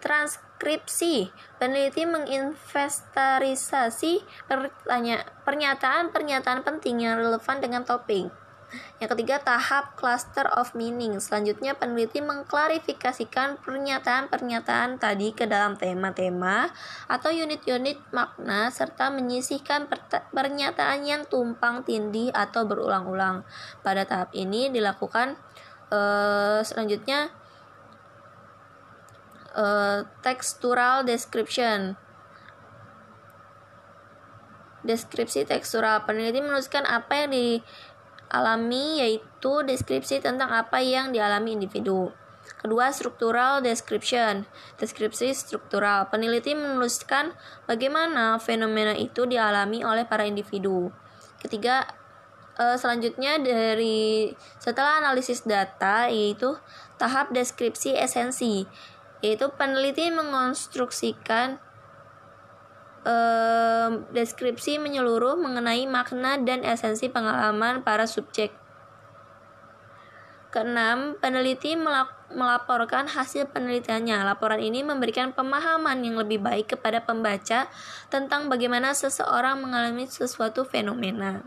transkripsi. 0.01 1.29
Peneliti 1.61 2.09
menginventarisasi 2.09 4.25
pernyataan-pernyataan 5.45 6.65
penting 6.65 7.05
yang 7.05 7.21
relevan 7.21 7.61
dengan 7.61 7.85
topik. 7.85 8.48
Yang 9.01 9.17
ketiga, 9.17 9.41
tahap 9.41 9.97
cluster 9.97 10.45
of 10.53 10.77
meaning. 10.77 11.17
Selanjutnya, 11.17 11.73
peneliti 11.73 12.21
mengklarifikasikan 12.21 13.57
pernyataan-pernyataan 13.63 15.01
tadi 15.01 15.33
ke 15.33 15.49
dalam 15.49 15.73
tema-tema 15.79 16.69
atau 17.09 17.33
unit-unit 17.33 17.97
makna 18.13 18.69
serta 18.69 19.09
menyisihkan 19.09 19.89
pernyataan 20.33 21.01
yang 21.05 21.25
tumpang 21.25 21.81
tindih 21.81 22.29
atau 22.33 22.65
berulang-ulang. 22.69 23.41
Pada 23.81 24.05
tahap 24.05 24.29
ini 24.37 24.69
dilakukan 24.69 25.37
uh, 25.89 26.61
selanjutnya 26.61 27.33
uh, 29.57 30.05
textural 30.21 31.01
description 31.03 31.97
deskripsi 34.79 35.43
tekstural 35.43 36.07
peneliti 36.07 36.39
menuliskan 36.39 36.87
apa 36.87 37.25
yang 37.27 37.29
di 37.35 37.59
alami 38.29 39.01
yaitu 39.01 39.65
deskripsi 39.65 40.21
tentang 40.21 40.53
apa 40.53 40.79
yang 40.79 41.09
dialami 41.09 41.57
individu. 41.57 42.13
Kedua, 42.59 42.91
struktural 42.91 43.61
description. 43.61 44.43
Deskripsi 44.81 45.31
struktural. 45.31 46.09
Peneliti 46.09 46.57
menuliskan 46.57 47.31
bagaimana 47.69 48.41
fenomena 48.41 48.97
itu 48.97 49.23
dialami 49.29 49.85
oleh 49.85 50.03
para 50.03 50.25
individu. 50.25 50.91
Ketiga, 51.39 51.87
eh, 52.59 52.75
selanjutnya 52.75 53.39
dari 53.39 54.33
setelah 54.59 54.99
analisis 54.99 55.47
data 55.47 56.11
yaitu 56.11 56.57
tahap 56.99 57.31
deskripsi 57.31 57.95
esensi, 57.95 58.67
yaitu 59.23 59.47
peneliti 59.55 60.11
mengonstruksikan 60.11 61.63
deskripsi 64.11 64.77
menyeluruh 64.77 65.39
mengenai 65.39 65.87
makna 65.87 66.35
dan 66.39 66.61
esensi 66.67 67.07
pengalaman 67.07 67.81
para 67.81 68.05
subjek. 68.05 68.51
Keenam, 70.49 71.13
peneliti 71.21 71.77
melaporkan 72.33 73.05
hasil 73.05 73.53
penelitiannya. 73.53 74.25
Laporan 74.25 74.57
ini 74.57 74.81
memberikan 74.81 75.29
pemahaman 75.29 76.01
yang 76.01 76.17
lebih 76.17 76.41
baik 76.41 76.73
kepada 76.73 77.05
pembaca 77.05 77.69
tentang 78.09 78.49
bagaimana 78.49 78.97
seseorang 78.97 79.61
mengalami 79.61 80.09
sesuatu 80.09 80.65
fenomena. 80.65 81.45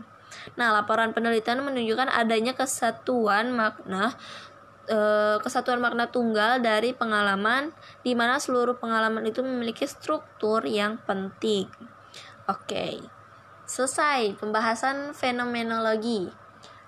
Nah, 0.55 0.71
laporan 0.71 1.11
penelitian 1.11 1.67
menunjukkan 1.67 2.09
adanya 2.09 2.55
kesatuan 2.55 3.51
makna 3.51 4.15
e, 4.87 4.99
kesatuan 5.39 5.79
makna 5.79 6.11
tunggal 6.11 6.59
dari 6.59 6.91
pengalaman 6.91 7.71
di 8.03 8.13
mana 8.13 8.39
seluruh 8.39 8.75
pengalaman 8.79 9.23
itu 9.27 9.39
memiliki 9.43 9.87
struktur 9.87 10.63
yang 10.67 10.99
penting. 11.03 11.71
Oke. 12.47 12.99
Selesai 13.63 14.35
pembahasan 14.35 15.15
fenomenologi. 15.15 16.27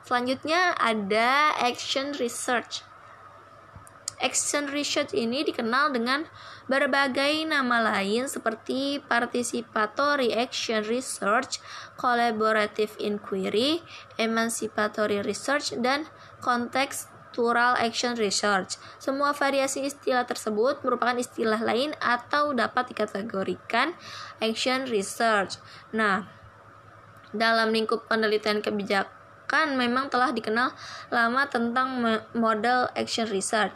Selanjutnya 0.04 0.76
ada 0.78 1.56
action 1.58 2.14
research. 2.20 2.86
Action 4.22 4.72
research 4.72 5.12
ini 5.12 5.44
dikenal 5.44 5.92
dengan 5.92 6.24
berbagai 6.72 7.44
nama 7.48 7.84
lain 7.84 8.32
seperti 8.32 9.04
participatory 9.04 10.32
action 10.32 10.86
research, 10.88 11.60
collaborative 12.00 12.96
inquiry, 13.02 13.84
emancipatory 14.16 15.20
research, 15.20 15.76
dan 15.84 16.08
context 16.40 17.15
Structural 17.36 17.76
Action 17.76 18.16
Research. 18.16 18.80
Semua 18.96 19.36
variasi 19.36 19.84
istilah 19.84 20.24
tersebut 20.24 20.80
merupakan 20.88 21.20
istilah 21.20 21.60
lain 21.60 21.92
atau 22.00 22.56
dapat 22.56 22.96
dikategorikan 22.96 23.92
action 24.40 24.88
research. 24.88 25.60
Nah, 25.92 26.32
dalam 27.36 27.76
lingkup 27.76 28.08
penelitian 28.08 28.64
kebijakan 28.64 29.76
memang 29.76 30.08
telah 30.08 30.32
dikenal 30.32 30.72
lama 31.12 31.44
tentang 31.52 32.24
model 32.32 32.88
action 32.96 33.28
research. 33.28 33.76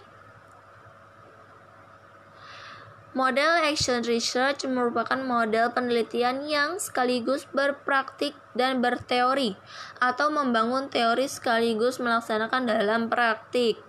Model 3.09 3.65
action 3.65 4.05
research 4.05 4.69
merupakan 4.69 5.17
model 5.17 5.73
penelitian 5.73 6.45
yang 6.45 6.77
sekaligus 6.77 7.49
berpraktik 7.49 8.37
dan 8.53 8.85
berteori 8.85 9.57
atau 9.97 10.29
membangun 10.29 10.93
teori 10.93 11.25
sekaligus 11.25 11.97
melaksanakan 11.97 12.69
dalam 12.69 13.09
praktik. 13.09 13.81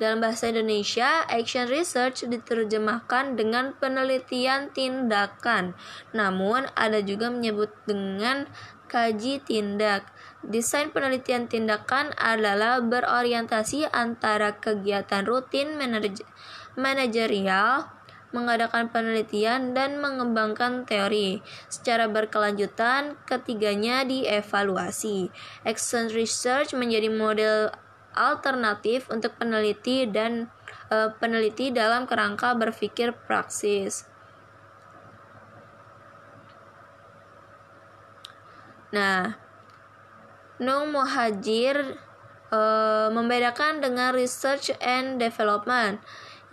Dalam 0.00 0.24
bahasa 0.24 0.48
Indonesia, 0.50 1.28
action 1.28 1.68
research 1.70 2.24
diterjemahkan 2.24 3.38
dengan 3.38 3.76
penelitian 3.76 4.72
tindakan. 4.72 5.76
Namun, 6.16 6.66
ada 6.74 6.98
juga 7.04 7.30
menyebut 7.30 7.70
dengan 7.86 8.48
kaji 8.90 9.44
tindak. 9.44 10.08
Desain 10.42 10.90
penelitian 10.90 11.46
tindakan 11.46 12.10
adalah 12.18 12.82
berorientasi 12.82 13.86
antara 13.94 14.58
kegiatan 14.58 15.22
rutin 15.22 15.78
manajerial, 16.74 17.93
mengadakan 18.34 18.90
penelitian, 18.90 19.72
dan 19.78 20.02
mengembangkan 20.02 20.82
teori. 20.82 21.38
Secara 21.70 22.10
berkelanjutan, 22.10 23.14
ketiganya 23.22 24.02
dievaluasi. 24.02 25.30
Action 25.62 26.10
research 26.10 26.74
menjadi 26.74 27.08
model 27.14 27.70
alternatif 28.18 29.06
untuk 29.10 29.38
peneliti 29.38 30.10
dan 30.10 30.50
e, 30.90 31.14
peneliti 31.22 31.70
dalam 31.70 32.10
kerangka 32.10 32.58
berpikir 32.58 33.14
praksis. 33.26 34.10
Nah, 38.94 39.34
Nung 40.62 40.94
Muhajir 40.94 41.98
e, 42.54 42.60
membedakan 43.10 43.82
dengan 43.82 44.14
research 44.14 44.70
and 44.78 45.18
development 45.18 45.98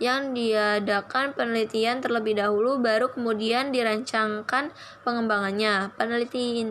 yang 0.02 0.34
diadakan 0.34 1.30
penelitian 1.38 2.02
terlebih 2.02 2.34
dahulu 2.34 2.82
baru 2.82 3.14
kemudian 3.14 3.70
dirancangkan 3.70 4.74
pengembangannya. 5.06 5.94
Peneliti, 5.94 6.66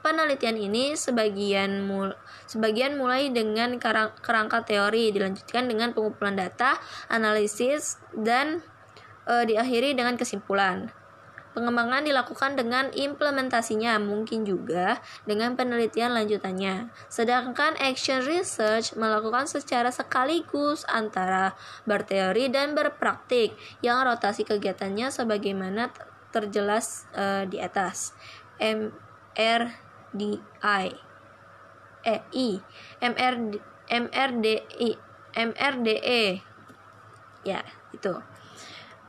penelitian 0.00 0.56
ini 0.56 0.96
sebagian 0.96 1.84
mul, 1.84 2.16
sebagian 2.48 2.96
mulai 2.96 3.28
dengan 3.28 3.76
kerangka 4.24 4.64
teori, 4.64 5.12
dilanjutkan 5.12 5.68
dengan 5.68 5.92
pengumpulan 5.92 6.40
data, 6.40 6.80
analisis 7.12 8.00
dan 8.16 8.64
e, 9.28 9.44
diakhiri 9.44 9.92
dengan 9.92 10.16
kesimpulan. 10.16 10.88
Pengembangan 11.54 12.02
dilakukan 12.02 12.58
dengan 12.58 12.90
implementasinya, 12.90 14.02
mungkin 14.02 14.42
juga 14.42 14.98
dengan 15.22 15.54
penelitian 15.54 16.10
lanjutannya. 16.10 16.90
Sedangkan 17.06 17.78
action 17.78 18.26
research 18.26 18.98
melakukan 18.98 19.46
secara 19.46 19.94
sekaligus 19.94 20.82
antara 20.90 21.54
berteori 21.86 22.50
dan 22.50 22.74
berpraktik, 22.74 23.54
yang 23.86 24.02
rotasi 24.02 24.42
kegiatannya 24.42 25.14
sebagaimana 25.14 25.94
terjelas 26.34 27.06
uh, 27.14 27.46
di 27.46 27.62
atas. 27.62 28.18
MRDI 28.58 30.42
E 32.04 32.16
I. 32.34 32.50
MRD 33.00 33.52
MRDI 33.88 34.90
MRDE 35.34 36.22
ya 37.44 37.60
itu 37.92 38.14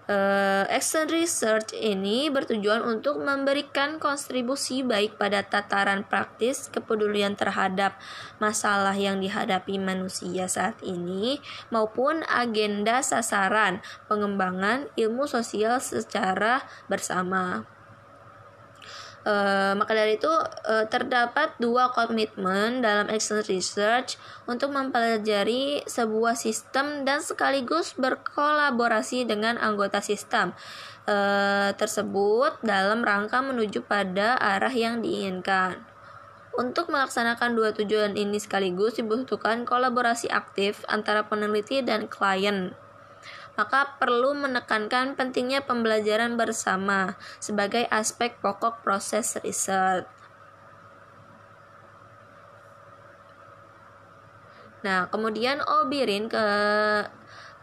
Uh, 0.05 0.69
action 0.69 1.09
research 1.09 1.73
ini 1.73 2.29
bertujuan 2.29 2.85
untuk 2.85 3.17
memberikan 3.25 3.97
kontribusi 3.97 4.85
baik 4.85 5.17
pada 5.17 5.41
tataran 5.41 6.05
praktis 6.05 6.69
kepedulian 6.69 7.33
terhadap 7.33 7.97
masalah 8.37 8.93
yang 8.93 9.17
dihadapi 9.17 9.81
manusia 9.81 10.45
saat 10.45 10.77
ini 10.85 11.41
maupun 11.73 12.21
agenda 12.29 13.01
sasaran 13.01 13.81
pengembangan 14.05 14.85
ilmu 14.93 15.25
sosial 15.25 15.81
secara 15.81 16.61
bersama. 16.85 17.74
Uh, 19.25 19.73
maka 19.73 19.97
dari 19.97 20.21
itu 20.21 20.29
uh, 20.29 20.85
terdapat 20.85 21.57
dua 21.57 21.89
komitmen 21.89 22.85
dalam 22.85 23.09
action 23.09 23.41
research 23.49 24.21
untuk 24.45 24.69
mempelajari 24.69 25.81
sebuah 25.89 26.37
sistem 26.37 27.09
dan 27.09 27.25
sekaligus 27.25 27.97
berkolaborasi 27.97 29.25
dengan 29.25 29.57
anggota 29.57 29.97
sistem 29.97 30.53
uh, 31.09 31.73
tersebut 31.73 32.61
dalam 32.61 33.01
rangka 33.01 33.41
menuju 33.41 33.81
pada 33.89 34.37
arah 34.37 34.69
yang 34.69 35.01
diinginkan. 35.01 35.81
Untuk 36.53 36.93
melaksanakan 36.93 37.57
dua 37.57 37.73
tujuan 37.73 38.13
ini 38.13 38.37
sekaligus 38.37 39.01
dibutuhkan 39.01 39.65
kolaborasi 39.65 40.29
aktif 40.29 40.85
antara 40.85 41.25
peneliti 41.25 41.81
dan 41.81 42.05
klien 42.05 42.77
maka 43.55 43.95
perlu 43.99 44.35
menekankan 44.35 45.15
pentingnya 45.15 45.63
pembelajaran 45.63 46.35
bersama 46.35 47.15
sebagai 47.39 47.87
aspek 47.87 48.35
pokok 48.43 48.83
proses 48.83 49.39
riset. 49.39 50.07
Nah, 54.85 55.09
kemudian 55.09 55.65
Obirin 55.65 56.29
ke 56.29 56.45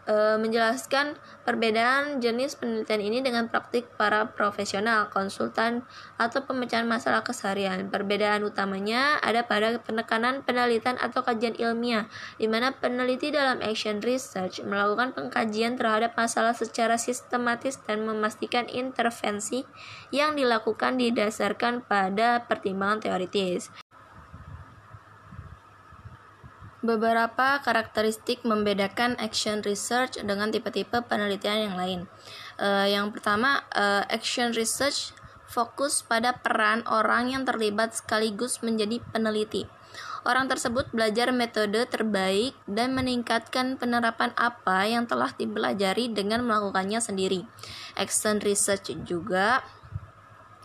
e, 0.07 0.39
menjelaskan 0.39 1.19
perbedaan 1.43 2.23
jenis 2.23 2.55
penelitian 2.55 3.01
ini 3.03 3.19
dengan 3.19 3.51
praktik 3.51 3.87
para 3.99 4.31
profesional, 4.31 5.11
konsultan, 5.11 5.83
atau 6.15 6.43
pemecahan 6.47 6.87
masalah 6.87 7.21
keseharian. 7.21 7.91
Perbedaan 7.91 8.47
utamanya 8.47 9.19
ada 9.19 9.43
pada 9.43 9.79
penekanan 9.83 10.41
penelitian 10.47 10.95
atau 10.99 11.23
kajian 11.23 11.55
ilmiah, 11.59 12.07
di 12.39 12.47
mana 12.47 12.71
peneliti 12.71 13.29
dalam 13.29 13.59
action 13.59 13.99
research 13.99 14.63
melakukan 14.63 15.11
pengkajian 15.11 15.75
terhadap 15.75 16.15
masalah 16.15 16.55
secara 16.55 16.95
sistematis 16.95 17.79
dan 17.83 18.07
memastikan 18.07 18.67
intervensi 18.71 19.67
yang 20.15 20.39
dilakukan 20.39 20.95
didasarkan 20.95 21.83
pada 21.83 22.47
pertimbangan 22.47 23.03
teoritis. 23.03 23.82
Beberapa 26.83 27.63
karakteristik 27.63 28.43
membedakan 28.43 29.15
action 29.15 29.63
research 29.63 30.19
dengan 30.19 30.51
tipe-tipe 30.51 30.99
penelitian 31.07 31.71
yang 31.71 31.75
lain. 31.79 31.99
Uh, 32.59 32.83
yang 32.91 33.07
pertama, 33.15 33.63
uh, 33.71 34.03
action 34.11 34.51
research 34.51 35.15
fokus 35.47 36.03
pada 36.03 36.35
peran 36.35 36.83
orang 36.91 37.31
yang 37.31 37.47
terlibat 37.47 37.95
sekaligus 37.95 38.59
menjadi 38.59 38.99
peneliti. 39.15 39.63
Orang 40.23 40.47
tersebut 40.47 40.87
belajar 40.95 41.35
metode 41.35 41.83
terbaik 41.87 42.55
dan 42.67 42.95
meningkatkan 42.95 43.75
penerapan 43.75 44.31
apa 44.39 44.87
yang 44.87 45.03
telah 45.03 45.31
dipelajari 45.35 46.11
dengan 46.11 46.47
melakukannya 46.47 46.99
sendiri. 47.03 47.43
Action 47.99 48.39
research 48.39 48.91
juga 49.03 49.63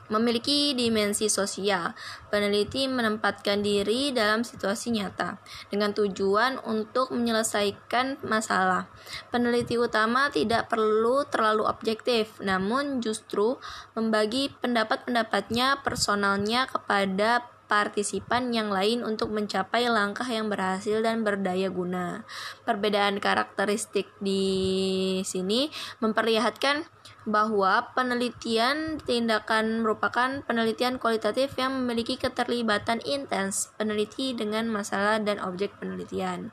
memiliki 0.08 0.72
dimensi 0.76 1.28
sosial. 1.32 1.92
Peneliti 2.28 2.84
menempatkan 2.88 3.64
diri 3.64 4.12
dalam 4.12 4.44
situasi 4.44 4.92
nyata 4.92 5.40
dengan 5.72 5.96
tujuan 5.96 6.60
untuk 6.68 7.12
menyelesaikan 7.12 8.20
masalah. 8.24 8.88
Peneliti 9.32 9.80
utama 9.80 10.28
tidak 10.28 10.68
perlu 10.68 11.24
terlalu 11.28 11.64
objektif, 11.64 12.36
namun 12.44 13.00
justru 13.00 13.56
membagi 13.96 14.52
pendapat-pendapatnya 14.60 15.80
personalnya 15.80 16.68
kepada 16.68 17.57
partisipan 17.68 18.50
yang 18.50 18.72
lain 18.72 19.04
untuk 19.04 19.28
mencapai 19.28 19.86
langkah 19.86 20.24
yang 20.24 20.48
berhasil 20.48 21.04
dan 21.04 21.22
berdaya 21.22 21.68
guna. 21.68 22.24
Perbedaan 22.64 23.20
karakteristik 23.20 24.08
di 24.18 25.20
sini 25.22 25.68
memperlihatkan 26.00 26.88
bahwa 27.28 27.92
penelitian 27.92 28.96
tindakan 29.04 29.84
merupakan 29.84 30.40
penelitian 30.48 30.96
kualitatif 30.96 31.52
yang 31.60 31.76
memiliki 31.76 32.16
keterlibatan 32.16 33.04
intens 33.04 33.68
peneliti 33.76 34.32
dengan 34.32 34.72
masalah 34.72 35.20
dan 35.20 35.36
objek 35.44 35.76
penelitian. 35.76 36.48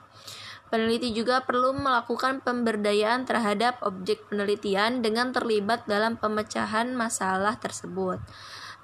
Peneliti 0.66 1.16
juga 1.16 1.46
perlu 1.46 1.78
melakukan 1.78 2.44
pemberdayaan 2.44 3.24
terhadap 3.24 3.80
objek 3.86 4.28
penelitian 4.28 5.00
dengan 5.00 5.32
terlibat 5.32 5.88
dalam 5.88 6.20
pemecahan 6.20 6.92
masalah 6.92 7.56
tersebut. 7.62 8.20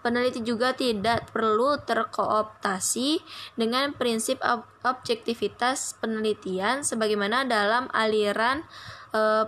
Peneliti 0.01 0.41
juga 0.41 0.73
tidak 0.73 1.29
perlu 1.29 1.77
terkooptasi 1.77 3.21
dengan 3.53 3.93
prinsip 3.93 4.41
ob 4.41 4.65
objektivitas 4.81 5.93
penelitian 6.01 6.81
sebagaimana 6.81 7.45
dalam 7.45 7.85
aliran 7.93 8.65
uh, 9.13 9.45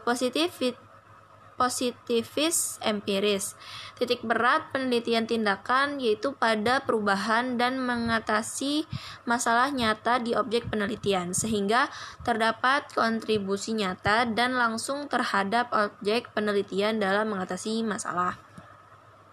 positivis 1.57 2.77
empiris. 2.85 3.57
Titik 3.97 4.21
berat 4.21 4.69
penelitian 4.69 5.25
tindakan 5.25 5.97
yaitu 5.97 6.37
pada 6.37 6.85
perubahan 6.85 7.57
dan 7.57 7.81
mengatasi 7.81 8.85
masalah 9.25 9.73
nyata 9.73 10.21
di 10.21 10.37
objek 10.37 10.69
penelitian 10.69 11.33
sehingga 11.33 11.89
terdapat 12.21 12.93
kontribusi 12.93 13.73
nyata 13.73 14.29
dan 14.29 14.53
langsung 14.53 15.09
terhadap 15.09 15.73
objek 15.73 16.29
penelitian 16.37 17.01
dalam 17.01 17.33
mengatasi 17.33 17.81
masalah. 17.81 18.52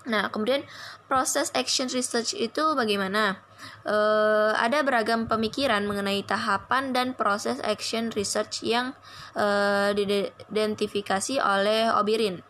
Nah, 0.08 0.32
kemudian 0.32 0.64
proses 1.10 1.52
action 1.52 1.92
research 1.92 2.32
itu 2.32 2.72
bagaimana? 2.72 3.44
Uh, 3.84 4.56
ada 4.56 4.80
beragam 4.80 5.28
pemikiran 5.28 5.84
mengenai 5.84 6.24
tahapan 6.24 6.96
dan 6.96 7.12
proses 7.12 7.60
action 7.60 8.08
research 8.16 8.64
yang 8.64 8.96
uh, 9.36 9.92
diidentifikasi 9.92 11.36
oleh 11.44 11.92
Obirin. 11.92 12.40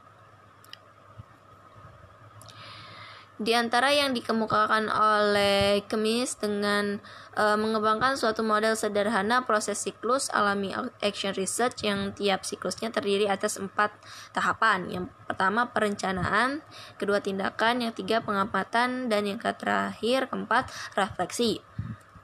Di 3.40 3.56
antara 3.56 3.88
yang 3.88 4.12
dikemukakan 4.12 4.92
oleh 4.92 5.80
Kemis 5.88 6.36
dengan 6.36 7.00
uh, 7.40 7.56
mengembangkan 7.56 8.20
suatu 8.20 8.44
model 8.44 8.76
sederhana 8.76 9.48
proses 9.48 9.80
siklus 9.80 10.28
alami 10.28 10.76
action 11.00 11.32
research 11.32 11.80
yang 11.80 12.12
tiap 12.12 12.44
siklusnya 12.44 12.92
terdiri 12.92 13.32
atas 13.32 13.56
empat 13.56 13.96
tahapan. 14.36 14.92
Yang 14.92 15.04
pertama 15.24 15.72
perencanaan, 15.72 16.60
kedua 17.00 17.24
tindakan, 17.24 17.80
yang 17.80 17.96
tiga 17.96 18.20
pengamatan, 18.20 19.08
dan 19.08 19.24
yang 19.24 19.40
terakhir 19.40 20.28
keempat 20.28 20.68
refleksi. 20.92 21.64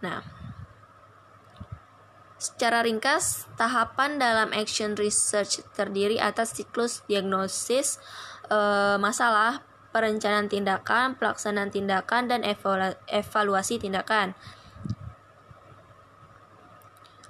Nah, 0.05 0.21
Secara 2.37 2.85
ringkas, 2.85 3.49
tahapan 3.57 4.21
dalam 4.21 4.53
action 4.53 4.93
research 5.01 5.65
terdiri 5.73 6.21
atas 6.21 6.53
siklus 6.53 7.01
diagnosis 7.09 7.97
e, 8.53 8.59
masalah, 9.01 9.65
perencanaan 9.97 10.53
tindakan, 10.53 11.17
pelaksanaan 11.17 11.73
tindakan, 11.73 12.29
dan 12.29 12.45
evaluasi 13.09 13.81
tindakan. 13.81 14.37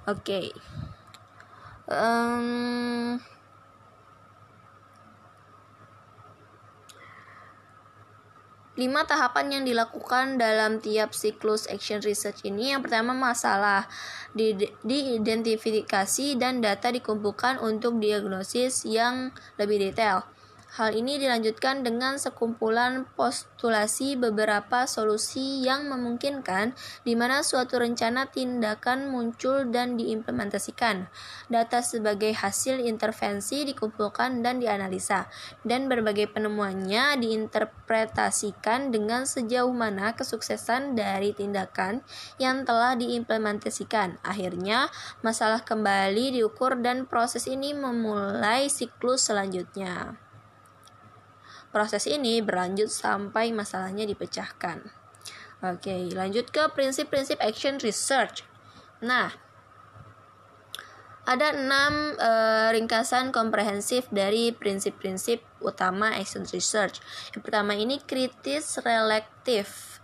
Oke. 0.03 0.19
Okay. 0.19 0.47
Um, 1.87 3.23
lima 8.75 9.07
tahapan 9.07 9.59
yang 9.59 9.63
dilakukan 9.63 10.35
dalam 10.35 10.83
tiap 10.83 11.15
siklus 11.15 11.65
action 11.71 12.03
research 12.03 12.43
ini 12.43 12.75
yang 12.75 12.83
pertama 12.83 13.15
masalah 13.15 13.87
diidentifikasi 14.83 16.27
dan 16.35 16.59
data 16.59 16.91
dikumpulkan 16.91 17.63
untuk 17.63 17.97
diagnosis 18.03 18.83
yang 18.83 19.31
lebih 19.55 19.79
detail 19.79 20.27
Hal 20.67 20.91
ini 20.99 21.15
dilanjutkan 21.15 21.79
dengan 21.79 22.19
sekumpulan 22.19 23.07
postulasi 23.15 24.19
beberapa 24.19 24.83
solusi 24.83 25.63
yang 25.63 25.87
memungkinkan 25.87 26.75
di 27.07 27.15
mana 27.15 27.39
suatu 27.39 27.79
rencana 27.79 28.27
tindakan 28.27 29.07
muncul 29.07 29.63
dan 29.71 29.95
diimplementasikan. 29.95 31.07
Data 31.47 31.79
sebagai 31.79 32.35
hasil 32.35 32.83
intervensi 32.83 33.63
dikumpulkan 33.63 34.43
dan 34.43 34.59
dianalisa, 34.59 35.31
dan 35.63 35.87
berbagai 35.87 36.35
penemuannya 36.35 37.15
diinterpretasikan 37.15 38.91
dengan 38.91 39.23
sejauh 39.23 39.71
mana 39.71 40.19
kesuksesan 40.19 40.99
dari 40.99 41.31
tindakan 41.31 42.03
yang 42.43 42.67
telah 42.67 42.99
diimplementasikan. 42.99 44.19
Akhirnya, 44.19 44.91
masalah 45.23 45.63
kembali 45.63 46.35
diukur 46.35 46.75
dan 46.83 47.07
proses 47.07 47.47
ini 47.47 47.71
memulai 47.71 48.67
siklus 48.67 49.31
selanjutnya. 49.31 50.26
Proses 51.77 52.09
ini 52.09 52.41
berlanjut 52.41 52.89
sampai 52.89 53.53
masalahnya 53.53 54.01
dipecahkan. 54.09 54.81
Oke, 55.61 56.09
lanjut 56.09 56.49
ke 56.49 56.65
prinsip-prinsip 56.73 57.37
action 57.37 57.77
research. 57.85 58.41
Nah, 59.05 59.29
ada 61.29 61.53
enam 61.53 62.17
e, 62.17 62.31
ringkasan 62.73 63.29
komprehensif 63.29 64.09
dari 64.09 64.49
prinsip-prinsip 64.57 65.45
utama 65.61 66.17
action 66.17 66.49
research. 66.49 66.97
Yang 67.37 67.45
pertama 67.45 67.77
ini 67.77 68.01
kritis 68.01 68.81
relektif 68.81 70.01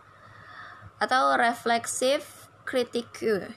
atau 1.02 1.34
refleksif 1.42 2.54
kritiku. 2.70 3.50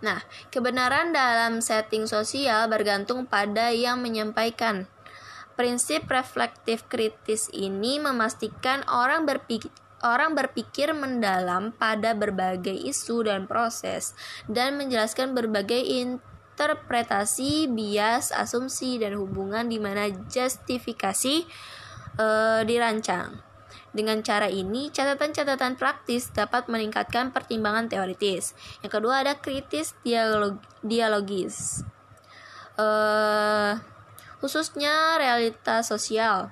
Nah, 0.00 0.24
kebenaran 0.48 1.12
dalam 1.12 1.60
setting 1.60 2.08
sosial 2.08 2.72
bergantung 2.72 3.28
pada 3.28 3.68
yang 3.68 4.00
menyampaikan. 4.00 4.88
Prinsip 5.60 6.08
reflektif 6.08 6.88
kritis 6.88 7.52
ini 7.52 8.00
memastikan 8.00 8.80
orang 8.88 9.28
berpikir 9.28 9.68
orang 10.00 10.32
berpikir 10.32 10.96
mendalam 10.96 11.76
pada 11.76 12.16
berbagai 12.16 12.72
isu 12.72 13.28
dan 13.28 13.44
proses 13.44 14.16
dan 14.48 14.80
menjelaskan 14.80 15.36
berbagai 15.36 15.84
interpretasi, 15.84 17.68
bias, 17.68 18.32
asumsi 18.32 18.96
dan 19.04 19.20
hubungan 19.20 19.68
di 19.68 19.76
mana 19.76 20.08
justifikasi 20.08 21.44
e, 22.16 22.26
dirancang. 22.64 23.44
Dengan 23.92 24.24
cara 24.24 24.48
ini, 24.48 24.88
catatan-catatan 24.88 25.76
praktis 25.76 26.32
dapat 26.32 26.72
meningkatkan 26.72 27.36
pertimbangan 27.36 27.92
teoritis. 27.92 28.56
Yang 28.80 28.96
kedua 28.96 29.28
ada 29.28 29.36
kritis 29.36 29.92
dialog 30.00 30.56
dialogis. 30.80 31.84
Uh, 32.80 33.76
khususnya 34.40 35.20
realitas 35.20 35.86
sosial. 35.86 36.50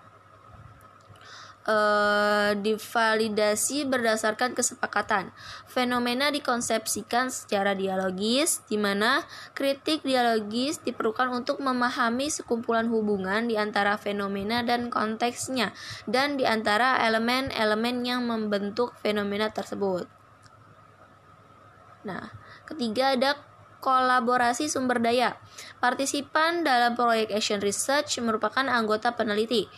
Uh, 1.69 2.57
divalidasi 2.65 3.85
berdasarkan 3.85 4.57
kesepakatan. 4.57 5.37
Fenomena 5.69 6.33
dikonsepsikan 6.33 7.29
secara 7.29 7.77
dialogis, 7.77 8.65
di 8.73 8.81
mana 8.81 9.21
kritik 9.53 10.01
dialogis 10.01 10.81
diperlukan 10.81 11.29
untuk 11.29 11.61
memahami 11.61 12.33
sekumpulan 12.33 12.89
hubungan 12.89 13.53
di 13.53 13.61
antara 13.61 14.01
fenomena 14.01 14.65
dan 14.65 14.89
konteksnya, 14.89 15.77
dan 16.09 16.41
di 16.41 16.49
antara 16.49 17.05
elemen-elemen 17.05 18.01
yang 18.01 18.25
membentuk 18.25 18.97
fenomena 19.05 19.53
tersebut. 19.53 20.09
Nah, 22.09 22.33
ketiga 22.65 23.13
ada 23.13 23.37
kolaborasi 23.79 24.67
sumber 24.71 24.99
daya. 25.03 25.39
Partisipan 25.79 26.67
dalam 26.67 26.99
proyek 26.99 27.31
Action 27.35 27.63
Research 27.63 28.19
merupakan 28.23 28.67
anggota 28.67 29.15
peneliti. 29.15 29.71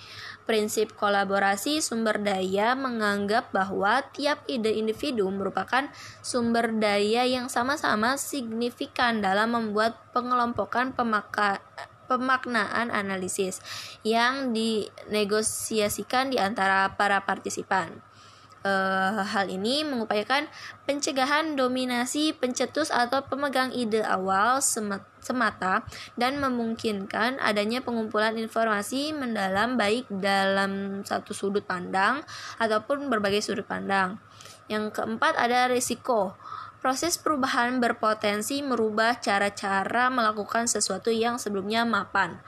Prinsip 0.48 0.96
kolaborasi 0.98 1.78
sumber 1.78 2.18
daya 2.18 2.74
menganggap 2.74 3.54
bahwa 3.54 4.02
tiap 4.10 4.42
ide 4.50 4.74
individu 4.74 5.30
merupakan 5.30 5.86
sumber 6.24 6.74
daya 6.74 7.22
yang 7.28 7.46
sama-sama 7.46 8.18
signifikan 8.18 9.22
dalam 9.22 9.54
membuat 9.54 10.00
pengelompokan 10.10 10.90
pemaka 10.90 11.62
pemaknaan 12.10 12.90
analisis 12.90 13.62
yang 14.02 14.50
dinegosiasikan 14.50 16.34
di 16.34 16.42
antara 16.42 16.98
para 16.98 17.22
partisipan. 17.22 18.09
Uh, 18.60 19.24
hal 19.24 19.48
ini 19.48 19.88
mengupayakan 19.88 20.44
pencegahan 20.84 21.56
dominasi 21.56 22.36
pencetus 22.36 22.92
atau 22.92 23.24
pemegang 23.24 23.72
ide 23.72 24.04
awal 24.04 24.60
semata 24.60 25.88
dan 26.20 26.36
memungkinkan 26.36 27.40
adanya 27.40 27.80
pengumpulan 27.80 28.36
informasi 28.36 29.16
mendalam 29.16 29.80
baik 29.80 30.04
dalam 30.12 31.00
satu 31.08 31.32
sudut 31.32 31.64
pandang 31.64 32.20
ataupun 32.60 33.08
berbagai 33.08 33.40
sudut 33.40 33.64
pandang. 33.64 34.20
Yang 34.68 34.92
keempat 34.92 35.40
ada 35.40 35.72
risiko. 35.72 36.36
Proses 36.80 37.20
perubahan 37.20 37.76
berpotensi 37.76 38.64
merubah 38.64 39.20
cara-cara 39.20 40.08
melakukan 40.08 40.64
sesuatu 40.64 41.12
yang 41.12 41.36
sebelumnya 41.36 41.84
mapan. 41.84 42.40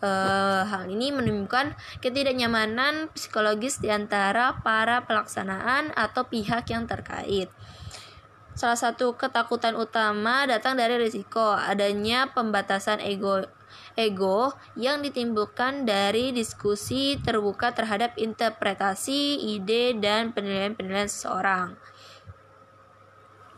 Uh, 0.00 0.64
hal 0.64 0.88
ini 0.88 1.12
menimbulkan 1.12 1.76
ketidaknyamanan 2.00 3.12
psikologis 3.12 3.84
di 3.84 3.92
antara 3.92 4.56
para 4.64 5.04
pelaksanaan 5.04 5.92
atau 5.92 6.24
pihak 6.24 6.72
yang 6.72 6.88
terkait. 6.88 7.52
Salah 8.56 8.80
satu 8.80 9.12
ketakutan 9.12 9.76
utama 9.76 10.48
datang 10.48 10.80
dari 10.80 10.96
risiko 10.96 11.52
adanya 11.52 12.32
pembatasan 12.32 13.04
ego 13.04 13.44
ego 13.92 14.56
yang 14.72 15.04
ditimbulkan 15.04 15.84
dari 15.84 16.32
diskusi 16.32 17.20
terbuka 17.20 17.76
terhadap 17.76 18.16
interpretasi, 18.16 19.36
ide, 19.52 19.96
dan 20.00 20.32
penilaian-penilaian 20.32 21.12
seseorang. 21.12 21.76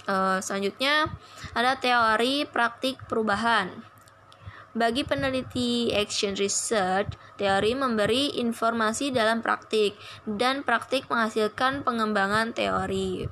Uh, 0.03 0.43
selanjutnya 0.43 1.15
ada 1.55 1.79
teori 1.79 2.43
praktik 2.51 2.99
perubahan. 3.07 3.92
Bagi 4.73 5.05
peneliti 5.05 5.93
action 5.93 6.33
research, 6.33 7.13
teori 7.37 7.77
memberi 7.77 8.41
informasi 8.41 9.13
dalam 9.13 9.45
praktik 9.45 9.93
dan 10.25 10.65
praktik 10.65 11.05
menghasilkan 11.13 11.85
pengembangan 11.85 12.57
teori. 12.57 13.29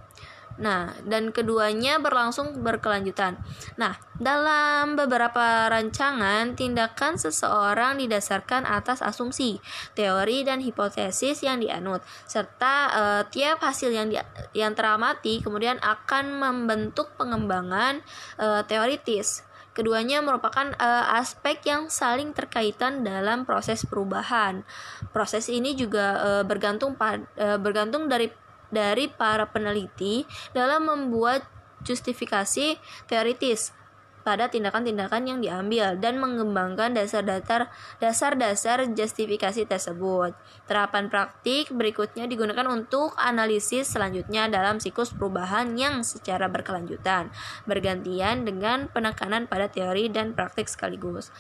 Nah, 0.61 0.93
dan 1.09 1.33
keduanya 1.33 1.97
berlangsung 1.97 2.61
berkelanjutan. 2.61 3.41
Nah, 3.81 3.97
dalam 4.21 4.93
beberapa 4.93 5.73
rancangan, 5.73 6.53
tindakan 6.53 7.17
seseorang 7.17 7.97
didasarkan 7.97 8.69
atas 8.69 9.01
asumsi, 9.01 9.57
teori, 9.97 10.45
dan 10.45 10.61
hipotesis 10.61 11.41
yang 11.41 11.65
dianut, 11.65 12.05
serta 12.29 12.75
uh, 12.93 13.23
tiap 13.33 13.65
hasil 13.65 13.89
yang 13.89 14.13
di, 14.13 14.21
yang 14.53 14.77
teramati 14.77 15.41
kemudian 15.41 15.81
akan 15.81 16.37
membentuk 16.37 17.17
pengembangan 17.17 18.05
uh, 18.37 18.61
teoritis. 18.69 19.49
Keduanya 19.71 20.19
merupakan 20.19 20.75
uh, 20.77 21.15
aspek 21.15 21.63
yang 21.67 21.87
saling 21.87 22.35
terkaitan 22.35 23.07
dalam 23.07 23.47
proses 23.47 23.87
perubahan. 23.87 24.67
Proses 25.15 25.47
ini 25.47 25.79
juga 25.79 26.19
uh, 26.19 26.45
bergantung 26.45 26.99
pad, 26.99 27.23
uh, 27.39 27.55
bergantung 27.57 28.11
dari 28.11 28.31
dari 28.71 29.11
para 29.11 29.47
peneliti 29.51 30.27
dalam 30.55 30.87
membuat 30.87 31.43
justifikasi 31.83 32.79
teoritis. 33.07 33.80
Pada 34.21 34.53
tindakan-tindakan 34.53 35.23
yang 35.27 35.39
diambil 35.41 35.97
dan 35.97 36.21
mengembangkan 36.21 36.93
dasar-dasar 36.93 37.73
dasar-dasar 37.99 38.85
justifikasi 38.93 39.65
tersebut. 39.65 40.37
Terapan 40.69 41.09
praktik 41.09 41.73
berikutnya 41.73 42.29
digunakan 42.29 42.69
untuk 42.69 43.17
analisis 43.17 43.89
selanjutnya 43.91 44.47
dalam 44.53 44.79
siklus 44.79 45.11
perubahan 45.11 45.75
yang 45.75 46.05
secara 46.05 46.47
berkelanjutan, 46.47 47.33
bergantian 47.65 48.45
dengan 48.45 48.87
penekanan 48.93 49.49
pada 49.49 49.73
teori 49.73 50.13
dan 50.13 50.37
praktik 50.37 50.69
sekaligus. 50.69 51.33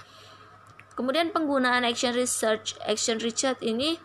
Kemudian 0.99 1.33
penggunaan 1.33 1.87
action 1.87 2.13
research, 2.13 2.77
action 2.85 3.17
research 3.25 3.65
ini 3.65 3.97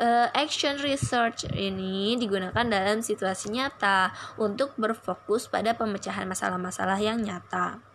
uh, 0.00 0.28
action 0.32 0.80
research 0.80 1.46
ini 1.52 2.16
digunakan 2.16 2.64
dalam 2.64 3.04
situasi 3.04 3.52
nyata 3.52 4.10
untuk 4.40 4.72
berfokus 4.80 5.46
pada 5.46 5.76
pemecahan 5.76 6.24
masalah-masalah 6.24 6.98
yang 6.98 7.20
nyata. 7.20 7.91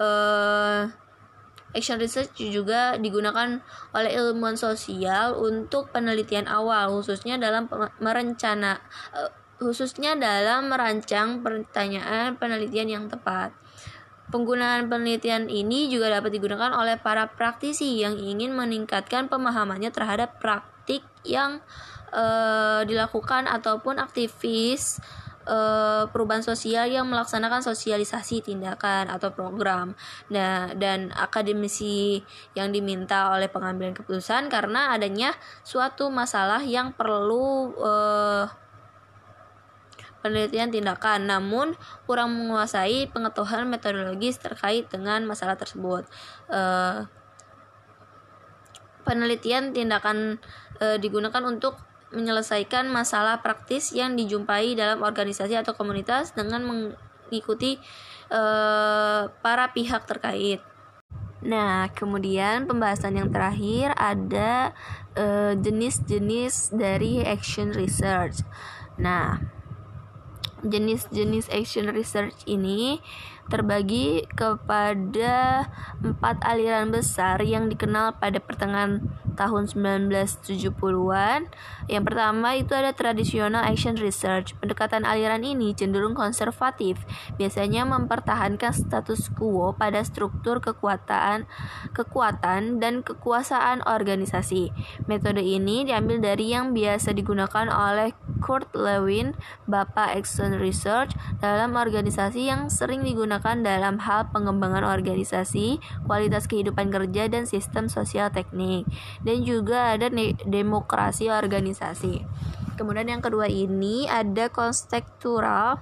Uh, 0.00 0.88
action 1.76 2.00
research 2.00 2.34
juga 2.40 2.96
digunakan 2.96 3.60
oleh 3.92 4.10
ilmuwan 4.16 4.56
sosial 4.56 5.36
untuk 5.38 5.92
penelitian 5.92 6.48
awal, 6.50 6.90
khususnya 6.98 7.36
dalam 7.36 7.68
merencana, 8.00 8.80
uh, 9.12 9.30
khususnya 9.60 10.16
dalam 10.16 10.72
merancang 10.72 11.44
pertanyaan 11.44 12.34
penelitian 12.40 12.88
yang 12.88 13.04
tepat. 13.06 13.52
Penggunaan 14.30 14.86
penelitian 14.86 15.50
ini 15.50 15.90
juga 15.90 16.06
dapat 16.06 16.38
digunakan 16.38 16.70
oleh 16.70 16.94
para 16.96 17.26
praktisi 17.34 17.98
yang 17.98 18.14
ingin 18.14 18.54
meningkatkan 18.54 19.26
pemahamannya 19.26 19.90
terhadap 19.90 20.38
praktik 20.38 21.02
yang 21.26 21.58
uh, 22.14 22.86
dilakukan 22.86 23.50
ataupun 23.50 23.98
aktivis 23.98 25.02
uh, 25.48 26.04
perubahan 26.10 26.44
sosial 26.44 26.90
yang 26.90 27.08
melaksanakan 27.08 27.64
sosialisasi 27.64 28.44
tindakan 28.44 29.08
atau 29.08 29.32
program. 29.32 29.96
Nah, 30.28 30.72
dan 30.76 31.14
akademisi 31.14 32.20
yang 32.52 32.74
diminta 32.74 33.32
oleh 33.32 33.48
pengambilan 33.48 33.96
keputusan 33.96 34.52
karena 34.52 34.92
adanya 34.92 35.32
suatu 35.64 36.12
masalah 36.12 36.60
yang 36.64 36.92
perlu 36.92 37.72
uh, 37.80 38.44
penelitian 40.20 40.68
tindakan, 40.68 41.24
namun 41.24 41.72
kurang 42.04 42.36
menguasai 42.36 43.08
pengetahuan 43.08 43.64
metodologis 43.68 44.36
terkait 44.36 44.84
dengan 44.92 45.24
masalah 45.24 45.56
tersebut. 45.56 46.04
Uh, 46.52 47.08
penelitian 49.08 49.72
tindakan 49.72 50.36
uh, 50.78 51.00
digunakan 51.00 51.40
untuk 51.48 51.80
menyelesaikan 52.10 52.90
masalah 52.90 53.38
praktis 53.42 53.94
yang 53.94 54.18
dijumpai 54.18 54.74
dalam 54.74 55.02
organisasi 55.02 55.54
atau 55.54 55.74
komunitas 55.78 56.34
dengan 56.34 56.66
mengikuti 56.66 57.78
uh, 58.34 59.30
para 59.40 59.70
pihak 59.70 60.06
terkait. 60.06 60.58
Nah, 61.40 61.88
kemudian 61.96 62.68
pembahasan 62.68 63.16
yang 63.16 63.32
terakhir 63.32 63.96
ada 63.96 64.76
jenis-jenis 65.56 66.54
uh, 66.70 66.76
dari 66.76 67.24
action 67.24 67.72
research. 67.72 68.44
Nah, 69.00 69.40
jenis-jenis 70.60 71.48
action 71.48 71.88
research 71.88 72.36
ini 72.44 73.00
terbagi 73.48 74.28
kepada 74.36 75.70
empat 76.04 76.44
aliran 76.44 76.92
besar 76.92 77.40
yang 77.40 77.72
dikenal 77.72 78.20
pada 78.20 78.42
pertengahan 78.42 79.00
tahun 79.40 79.72
1970-an. 79.72 81.48
Yang 81.88 82.04
pertama 82.04 82.48
itu 82.60 82.76
ada 82.76 82.92
traditional 82.92 83.64
action 83.64 83.96
research. 83.96 84.52
Pendekatan 84.60 85.08
aliran 85.08 85.40
ini 85.40 85.72
cenderung 85.72 86.12
konservatif, 86.12 87.00
biasanya 87.40 87.88
mempertahankan 87.88 88.76
status 88.76 89.32
quo 89.32 89.72
pada 89.72 90.04
struktur 90.04 90.60
kekuatan, 90.60 91.48
kekuatan 91.96 92.84
dan 92.84 93.00
kekuasaan 93.00 93.80
organisasi. 93.88 94.76
Metode 95.08 95.40
ini 95.40 95.88
diambil 95.88 96.20
dari 96.20 96.52
yang 96.52 96.76
biasa 96.76 97.16
digunakan 97.16 97.66
oleh 97.72 98.12
Kurt 98.44 98.72
Lewin, 98.76 99.32
Bapak 99.64 100.16
Action 100.16 100.60
Research, 100.60 101.16
dalam 101.40 101.76
organisasi 101.76 102.48
yang 102.50 102.68
sering 102.68 103.00
digunakan 103.04 103.39
digunakan 103.40 103.64
dalam 103.64 103.96
hal 104.04 104.28
pengembangan 104.36 104.84
organisasi, 104.84 105.80
kualitas 106.04 106.44
kehidupan 106.44 106.92
kerja, 106.92 107.24
dan 107.32 107.48
sistem 107.48 107.88
sosial 107.88 108.28
teknik. 108.28 108.84
Dan 109.24 109.48
juga 109.48 109.96
ada 109.96 110.12
demokrasi 110.44 111.32
organisasi. 111.32 112.20
Kemudian 112.76 113.08
yang 113.08 113.24
kedua 113.24 113.48
ini 113.48 114.04
ada 114.04 114.52
kontekstural 114.52 115.80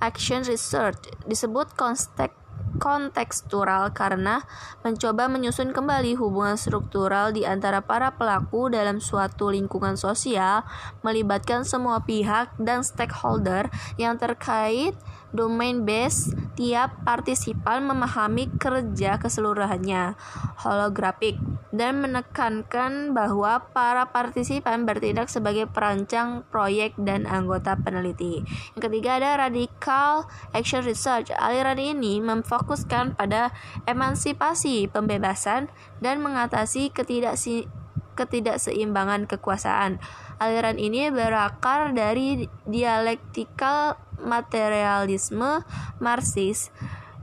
action 0.00 0.40
research. 0.48 1.12
Disebut 1.28 1.76
konstek 1.76 2.32
kontekstural 2.76 3.92
karena 3.96 4.44
mencoba 4.84 5.32
menyusun 5.32 5.72
kembali 5.72 6.16
hubungan 6.20 6.60
struktural 6.60 7.32
di 7.32 7.48
antara 7.48 7.80
para 7.80 8.12
pelaku 8.12 8.68
dalam 8.68 9.00
suatu 9.00 9.48
lingkungan 9.48 9.96
sosial, 9.96 10.64
melibatkan 11.00 11.64
semua 11.64 12.04
pihak 12.04 12.52
dan 12.60 12.84
stakeholder 12.84 13.72
yang 13.96 14.20
terkait 14.20 14.92
domain 15.36 15.84
base 15.84 16.32
tiap 16.56 17.04
partisipan 17.04 17.84
memahami 17.84 18.48
kerja 18.56 19.20
keseluruhannya 19.20 20.16
holografik 20.64 21.36
dan 21.76 22.00
menekankan 22.00 23.12
bahwa 23.12 23.68
para 23.76 24.08
partisipan 24.08 24.88
bertindak 24.88 25.28
sebagai 25.28 25.68
perancang 25.68 26.48
proyek 26.48 26.96
dan 26.96 27.28
anggota 27.28 27.76
peneliti. 27.76 28.40
Yang 28.72 28.82
ketiga 28.88 29.20
ada 29.20 29.30
radical 29.36 30.24
action 30.56 30.80
research. 30.80 31.28
Aliran 31.36 31.76
ini 31.76 32.24
memfokuskan 32.24 33.20
pada 33.20 33.52
emansipasi 33.84 34.88
pembebasan 34.88 35.68
dan 36.00 36.24
mengatasi 36.24 36.88
ketidaksi 36.88 37.68
ketidakseimbangan 38.16 39.28
kekuasaan. 39.28 40.00
Aliran 40.40 40.80
ini 40.80 41.12
berakar 41.12 41.92
dari 41.92 42.48
dialektikal 42.64 44.00
materialisme 44.20 45.64
Marxis 46.00 46.70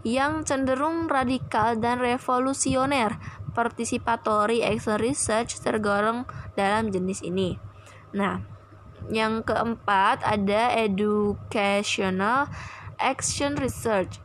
yang 0.03 0.43
cenderung 0.43 1.07
radikal 1.07 1.79
dan 1.79 2.03
revolusioner. 2.03 3.17
Participatory 3.53 4.65
action 4.65 4.97
research 4.97 5.61
tergolong 5.61 6.25
dalam 6.57 6.89
jenis 6.89 7.21
ini. 7.21 7.61
Nah, 8.17 8.41
yang 9.13 9.45
keempat 9.45 10.25
ada 10.25 10.73
educational 10.73 12.49
action 12.97 13.53
research 13.59 14.17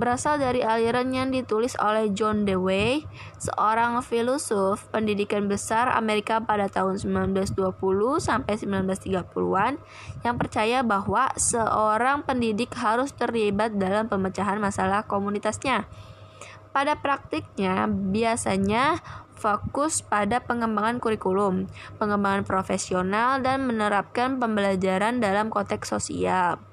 berasal 0.00 0.40
dari 0.40 0.64
aliran 0.64 1.12
yang 1.12 1.28
ditulis 1.28 1.76
oleh 1.76 2.08
John 2.16 2.48
Dewey, 2.48 3.04
seorang 3.36 4.00
filosof 4.00 4.88
pendidikan 4.88 5.44
besar 5.44 5.92
Amerika 5.92 6.40
pada 6.40 6.72
tahun 6.72 6.96
1920 6.96 7.76
sampai 8.16 8.56
1930-an 8.56 9.76
yang 10.24 10.34
percaya 10.40 10.80
bahwa 10.80 11.28
seorang 11.36 12.24
pendidik 12.24 12.72
harus 12.80 13.12
terlibat 13.12 13.76
dalam 13.76 14.08
pemecahan 14.08 14.56
masalah 14.56 15.04
komunitasnya. 15.04 15.84
Pada 16.72 16.96
praktiknya, 16.96 17.84
biasanya 17.84 19.04
fokus 19.36 20.00
pada 20.00 20.40
pengembangan 20.40 20.96
kurikulum, 20.96 21.68
pengembangan 22.00 22.48
profesional, 22.48 23.44
dan 23.44 23.68
menerapkan 23.68 24.40
pembelajaran 24.40 25.20
dalam 25.20 25.52
konteks 25.52 25.92
sosial. 25.92 26.69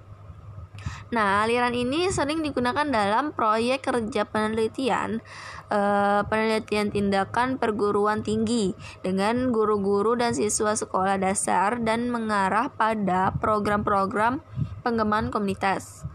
Nah, 1.11 1.47
aliran 1.47 1.71
ini 1.71 2.11
sering 2.11 2.43
digunakan 2.43 2.83
dalam 2.83 3.31
proyek 3.31 3.87
kerja 3.87 4.27
penelitian 4.27 5.23
uh, 5.71 6.23
penelitian 6.27 6.91
tindakan 6.91 7.59
perguruan 7.59 8.23
tinggi 8.23 8.75
dengan 9.03 9.51
guru-guru 9.51 10.15
dan 10.19 10.35
siswa 10.35 10.75
sekolah 10.75 11.19
dasar 11.19 11.79
dan 11.83 12.11
mengarah 12.11 12.71
pada 12.71 13.35
program-program 13.39 14.43
pengembangan 14.83 15.31
komunitas. 15.31 16.07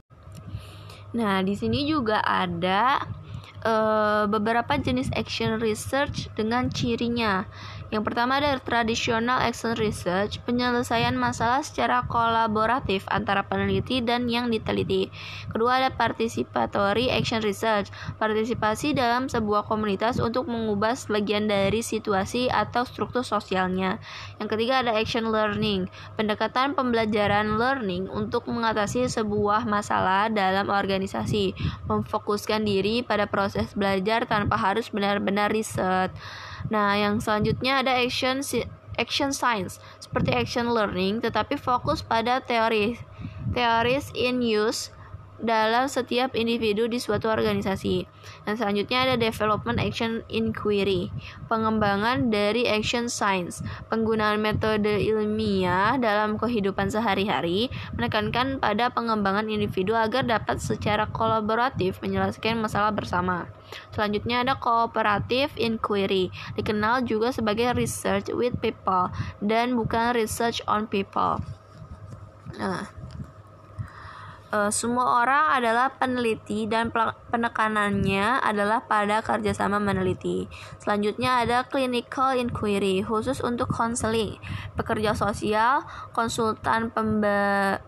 Nah, 1.13 1.45
di 1.45 1.53
sini 1.53 1.85
juga 1.85 2.25
ada 2.25 3.05
uh, 3.65 4.25
beberapa 4.29 4.81
jenis 4.81 5.13
action 5.13 5.61
research 5.61 6.33
dengan 6.33 6.73
cirinya. 6.73 7.45
Yang 7.92 8.09
pertama 8.09 8.40
ada 8.40 8.57
traditional 8.57 9.37
action 9.44 9.76
research, 9.76 10.40
penyelesaian 10.48 11.12
masalah 11.12 11.61
secara 11.61 12.09
kolaboratif 12.09 13.05
antara 13.12 13.44
peneliti 13.44 14.00
dan 14.00 14.33
yang 14.33 14.48
diteliti. 14.48 15.12
Kedua 15.52 15.76
ada 15.76 15.92
participatory 15.92 17.12
action 17.12 17.44
research, 17.44 17.92
partisipasi 18.16 18.96
dalam 18.96 19.28
sebuah 19.28 19.68
komunitas 19.68 20.16
untuk 20.24 20.48
mengubah 20.48 20.96
sebagian 20.96 21.52
dari 21.52 21.85
situasi 21.85 22.48
atau 22.48 22.88
struktur 22.88 23.28
sosialnya. 23.28 24.00
Yang 24.42 24.59
ketiga 24.59 24.83
ada 24.83 24.98
action 24.98 25.31
learning, 25.31 25.87
pendekatan 26.18 26.74
pembelajaran 26.74 27.62
learning 27.62 28.11
untuk 28.11 28.50
mengatasi 28.50 29.07
sebuah 29.07 29.62
masalah 29.70 30.26
dalam 30.35 30.66
organisasi, 30.66 31.55
memfokuskan 31.87 32.66
diri 32.66 33.07
pada 33.07 33.31
proses 33.31 33.70
belajar 33.78 34.26
tanpa 34.26 34.59
harus 34.59 34.90
benar-benar 34.90 35.55
riset. 35.55 36.11
Nah, 36.74 36.98
yang 36.98 37.22
selanjutnya 37.22 37.87
ada 37.87 37.94
action 37.94 38.42
action 38.98 39.31
science 39.33 39.81
seperti 40.02 40.37
action 40.37 40.68
learning 40.68 41.24
tetapi 41.24 41.57
fokus 41.57 42.05
pada 42.05 42.44
teori 42.44 43.00
teoris 43.57 44.12
in 44.12 44.44
use 44.44 44.92
dalam 45.42 45.90
setiap 45.90 46.38
individu 46.38 46.87
di 46.87 47.02
suatu 47.02 47.26
organisasi. 47.28 48.07
Dan 48.46 48.55
selanjutnya 48.55 49.05
ada 49.11 49.14
development 49.18 49.83
action 49.83 50.22
inquiry, 50.31 51.11
pengembangan 51.50 52.31
dari 52.31 52.70
action 52.70 53.11
science, 53.11 53.61
penggunaan 53.90 54.38
metode 54.38 55.02
ilmiah 55.02 55.98
dalam 55.98 56.38
kehidupan 56.38 56.88
sehari-hari, 56.88 57.68
menekankan 57.98 58.62
pada 58.62 58.88
pengembangan 58.94 59.50
individu 59.50 59.98
agar 59.98 60.22
dapat 60.22 60.62
secara 60.62 61.11
kolaboratif 61.11 61.98
menyelesaikan 62.00 62.62
masalah 62.62 62.94
bersama. 62.94 63.50
Selanjutnya 63.90 64.46
ada 64.46 64.55
cooperative 64.57 65.50
inquiry, 65.59 66.31
dikenal 66.55 67.02
juga 67.02 67.35
sebagai 67.35 67.74
research 67.74 68.31
with 68.31 68.55
people 68.62 69.11
dan 69.42 69.74
bukan 69.74 70.14
research 70.14 70.62
on 70.70 70.87
people. 70.87 71.40
Nah, 72.61 72.85
uh, 74.53 74.71
semua 74.71 75.25
orang 75.25 75.59
adalah 75.59 75.97
peneliti 75.97 76.69
dan 76.69 76.93
penekanannya 77.33 78.38
adalah 78.45 78.85
pada 78.85 79.25
kerjasama 79.25 79.81
meneliti. 79.81 80.47
Selanjutnya 80.79 81.43
ada 81.43 81.65
clinical 81.67 82.37
inquiry 82.37 83.01
khusus 83.03 83.41
untuk 83.41 83.73
counseling, 83.73 84.37
pekerja 84.77 85.17
sosial, 85.17 85.83
konsultan 86.12 86.93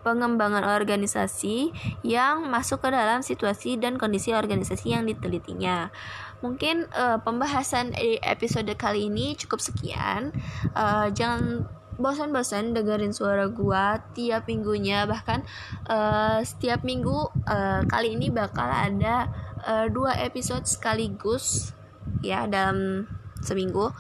pengembangan 0.03 0.65
organisasi 0.65 1.71
yang 2.03 2.49
masuk 2.49 2.81
ke 2.83 2.89
dalam 2.91 3.21
situasi 3.21 3.77
dan 3.77 4.01
kondisi 4.01 4.33
organisasi 4.33 4.97
yang 4.97 5.05
ditelitinya. 5.05 5.93
Mungkin 6.41 6.89
uh, 6.93 7.21
pembahasan 7.25 7.97
episode 8.21 8.69
kali 8.77 9.09
ini 9.09 9.33
cukup 9.33 9.65
sekian. 9.65 10.29
Uh, 10.77 11.09
jangan 11.13 11.65
bosan-bosan 11.97 12.75
dengerin 12.75 13.15
suara 13.15 13.47
gua 13.51 14.03
tiap 14.13 14.51
minggunya. 14.51 15.07
Bahkan 15.07 15.41
uh, 15.89 16.39
setiap 16.43 16.83
minggu 16.83 17.31
uh, 17.47 17.83
kali 17.87 18.19
ini 18.19 18.31
bakal 18.31 18.67
ada 18.67 19.31
uh, 19.65 19.87
dua 19.91 20.19
episode 20.21 20.67
sekaligus 20.67 21.73
ya 22.21 22.47
dalam 22.51 23.09
seminggu. 23.41 23.93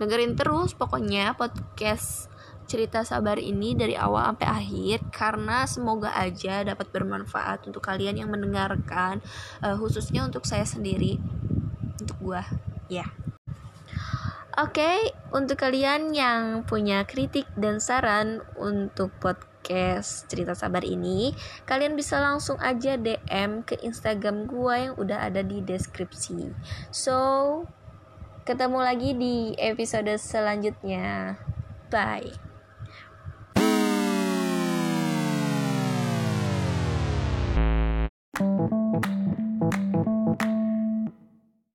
Dengerin 0.00 0.34
terus 0.34 0.72
pokoknya 0.72 1.36
podcast 1.36 2.30
cerita 2.70 3.02
sabar 3.02 3.42
ini 3.42 3.74
dari 3.74 3.98
awal 3.98 4.30
sampai 4.30 4.46
akhir 4.46 4.98
karena 5.10 5.66
semoga 5.66 6.14
aja 6.14 6.62
dapat 6.62 6.86
bermanfaat 6.94 7.66
untuk 7.66 7.82
kalian 7.82 8.22
yang 8.22 8.30
mendengarkan 8.30 9.18
uh, 9.58 9.74
khususnya 9.74 10.22
untuk 10.22 10.46
saya 10.46 10.62
sendiri 10.62 11.18
untuk 11.98 12.16
gua. 12.22 12.46
Ya. 12.86 13.06
Yeah. 13.06 13.10
Oke, 14.60 14.82
okay, 14.82 14.98
untuk 15.30 15.62
kalian 15.62 16.10
yang 16.10 16.66
punya 16.66 17.06
kritik 17.06 17.46
dan 17.54 17.78
saran 17.78 18.42
untuk 18.58 19.14
podcast 19.22 20.26
cerita 20.26 20.58
sabar 20.58 20.82
ini, 20.82 21.30
kalian 21.70 21.94
bisa 21.94 22.18
langsung 22.18 22.58
aja 22.58 22.98
DM 22.98 23.62
ke 23.62 23.78
Instagram 23.78 24.50
gue 24.50 24.74
yang 24.90 24.94
udah 24.98 25.30
ada 25.30 25.46
di 25.46 25.62
deskripsi. 25.62 26.50
So, 26.90 27.62
ketemu 28.42 28.78
lagi 28.82 29.10
di 29.14 29.54
episode 29.54 30.10
selanjutnya. 30.18 31.38
Bye. 31.94 32.34